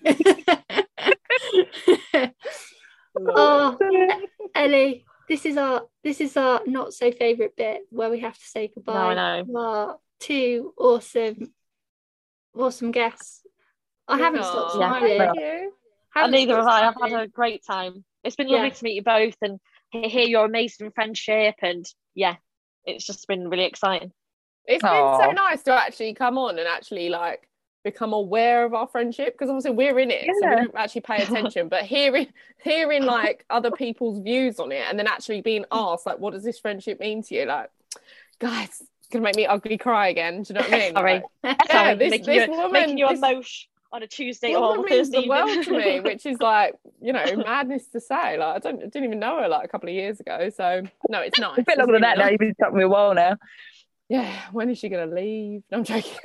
[3.28, 3.78] oh,
[4.54, 8.46] Ellie, this is our this is our not so favourite bit where we have to
[8.46, 9.46] say No, goodbye I know.
[9.46, 11.54] to our two awesome,
[12.56, 13.42] awesome guests.
[14.08, 14.90] I haven't stopped Aw, Yeah.
[14.90, 15.18] smiling.
[15.18, 15.74] Thank you.
[16.14, 16.88] Haven't And neither have I.
[16.88, 18.04] I've had a great time.
[18.24, 18.74] It's been lovely Yeah.
[18.74, 19.60] to meet you both and
[19.92, 21.56] hear your amazing friendship.
[21.62, 21.86] And
[22.16, 22.36] yeah,
[22.86, 24.12] it's just been really exciting.
[24.66, 27.48] It's been so nice to actually come on and actually like
[27.84, 31.24] become aware of our friendship because obviously we're in it, so we don't actually pay
[31.24, 31.68] attention.
[31.68, 32.28] but hearing
[32.64, 36.44] hearing like other people's views on it and then actually being asked like, what does
[36.44, 37.46] this friendship mean to you?
[37.46, 37.72] Like,
[38.40, 40.44] guys, it's gonna make me ugly cry again.
[40.44, 40.94] Do you know what I mean?
[40.96, 41.24] Sorry.
[41.44, 44.80] Like, Sorry, yeah, this, this you, woman, making you this emotion on a Tuesday woman
[44.80, 48.38] or means the world to me, which is like you know madness to say.
[48.38, 50.50] Like I don't I didn't even know her like a couple of years ago.
[50.56, 51.60] So no, it's nice.
[51.60, 52.30] A bit longer than that now.
[52.30, 53.38] You've been stuck me a while now.
[54.10, 55.64] Yeah, when is she gonna leave?
[55.72, 56.18] No, I'm joking.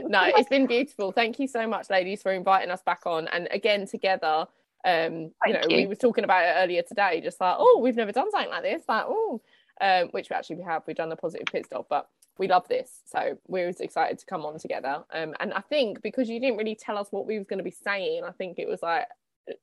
[0.00, 1.12] no, it's been beautiful.
[1.12, 3.28] Thank you so much, ladies, for inviting us back on.
[3.28, 4.46] And again, together,
[4.84, 5.12] um,
[5.46, 8.12] you know, Thank we were talking about it earlier today, just like, oh, we've never
[8.12, 9.42] done something like this, like, oh,
[9.82, 10.82] um, which we actually we have.
[10.86, 12.08] We've done the positive pit stop, but
[12.38, 15.04] we love this, so we're as excited to come on together.
[15.12, 17.64] Um, and I think because you didn't really tell us what we was going to
[17.64, 19.06] be saying, I think it was like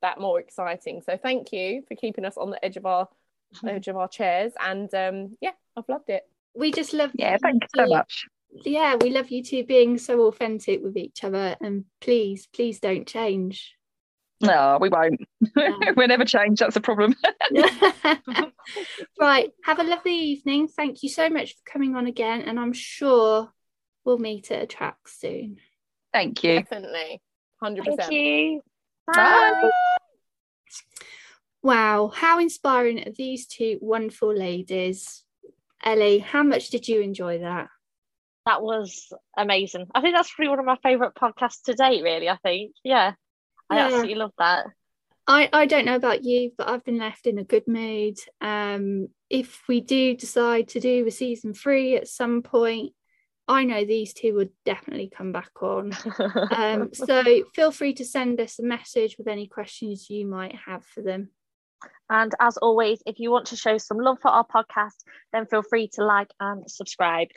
[0.03, 1.01] that more exciting.
[1.01, 3.07] So thank you for keeping us on the edge of our
[3.67, 6.23] edge of our chairs, and um, yeah, I've loved it.
[6.53, 8.25] we just love Yeah, thank you so much.
[8.65, 13.07] yeah we love you two being so authentic with each other and please please don't
[13.07, 13.75] change
[14.41, 15.21] No, we won't.
[15.55, 15.77] No.
[15.97, 16.59] we'll never change.
[16.59, 17.15] That's the problem.
[19.19, 22.73] right have a lovely evening thank you so much for coming on again and i'm
[22.73, 23.51] sure
[24.05, 25.57] we'll meet at a track soon
[26.13, 26.55] Thank you.
[26.61, 27.21] Definitely,
[27.59, 27.85] 100.
[27.85, 28.13] Thank percent.
[28.13, 28.61] you.
[29.13, 29.69] Bye.
[31.63, 35.23] wow how inspiring are these two wonderful ladies
[35.83, 37.67] ellie how much did you enjoy that
[38.45, 39.87] That was amazing.
[39.93, 42.29] I think that's probably one of my favourite podcasts to date, really.
[42.29, 42.73] I think.
[42.83, 43.13] Yeah.
[43.69, 43.85] I Yeah.
[43.85, 44.67] absolutely love that.
[45.27, 48.17] I, I don't know about you, but I've been left in a good mood.
[48.41, 52.93] Um, if we do decide to do a season three at some point,
[53.47, 55.91] I know these two would definitely come back on.
[56.51, 60.83] Um, so feel free to send us a message with any questions you might have
[60.83, 61.29] for them.
[62.09, 64.95] And as always, if you want to show some love for our podcast,
[65.31, 67.27] then feel free to like and subscribe.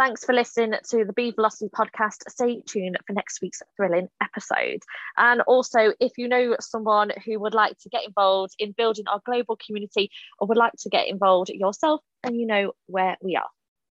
[0.00, 2.22] Thanks for listening to the Be Velocity podcast.
[2.26, 4.80] Stay tuned for next week's thrilling episode.
[5.18, 9.20] And also, if you know someone who would like to get involved in building our
[9.26, 13.44] global community or would like to get involved yourself, then you know where we are.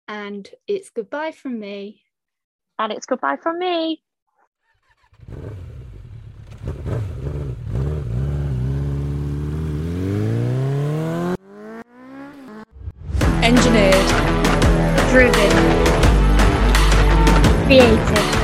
[0.08, 2.00] And it's goodbye from me.
[2.78, 4.02] And it's goodbye from me.
[13.42, 14.28] Engineered.
[15.10, 15.77] Driven.
[17.68, 18.37] Creative.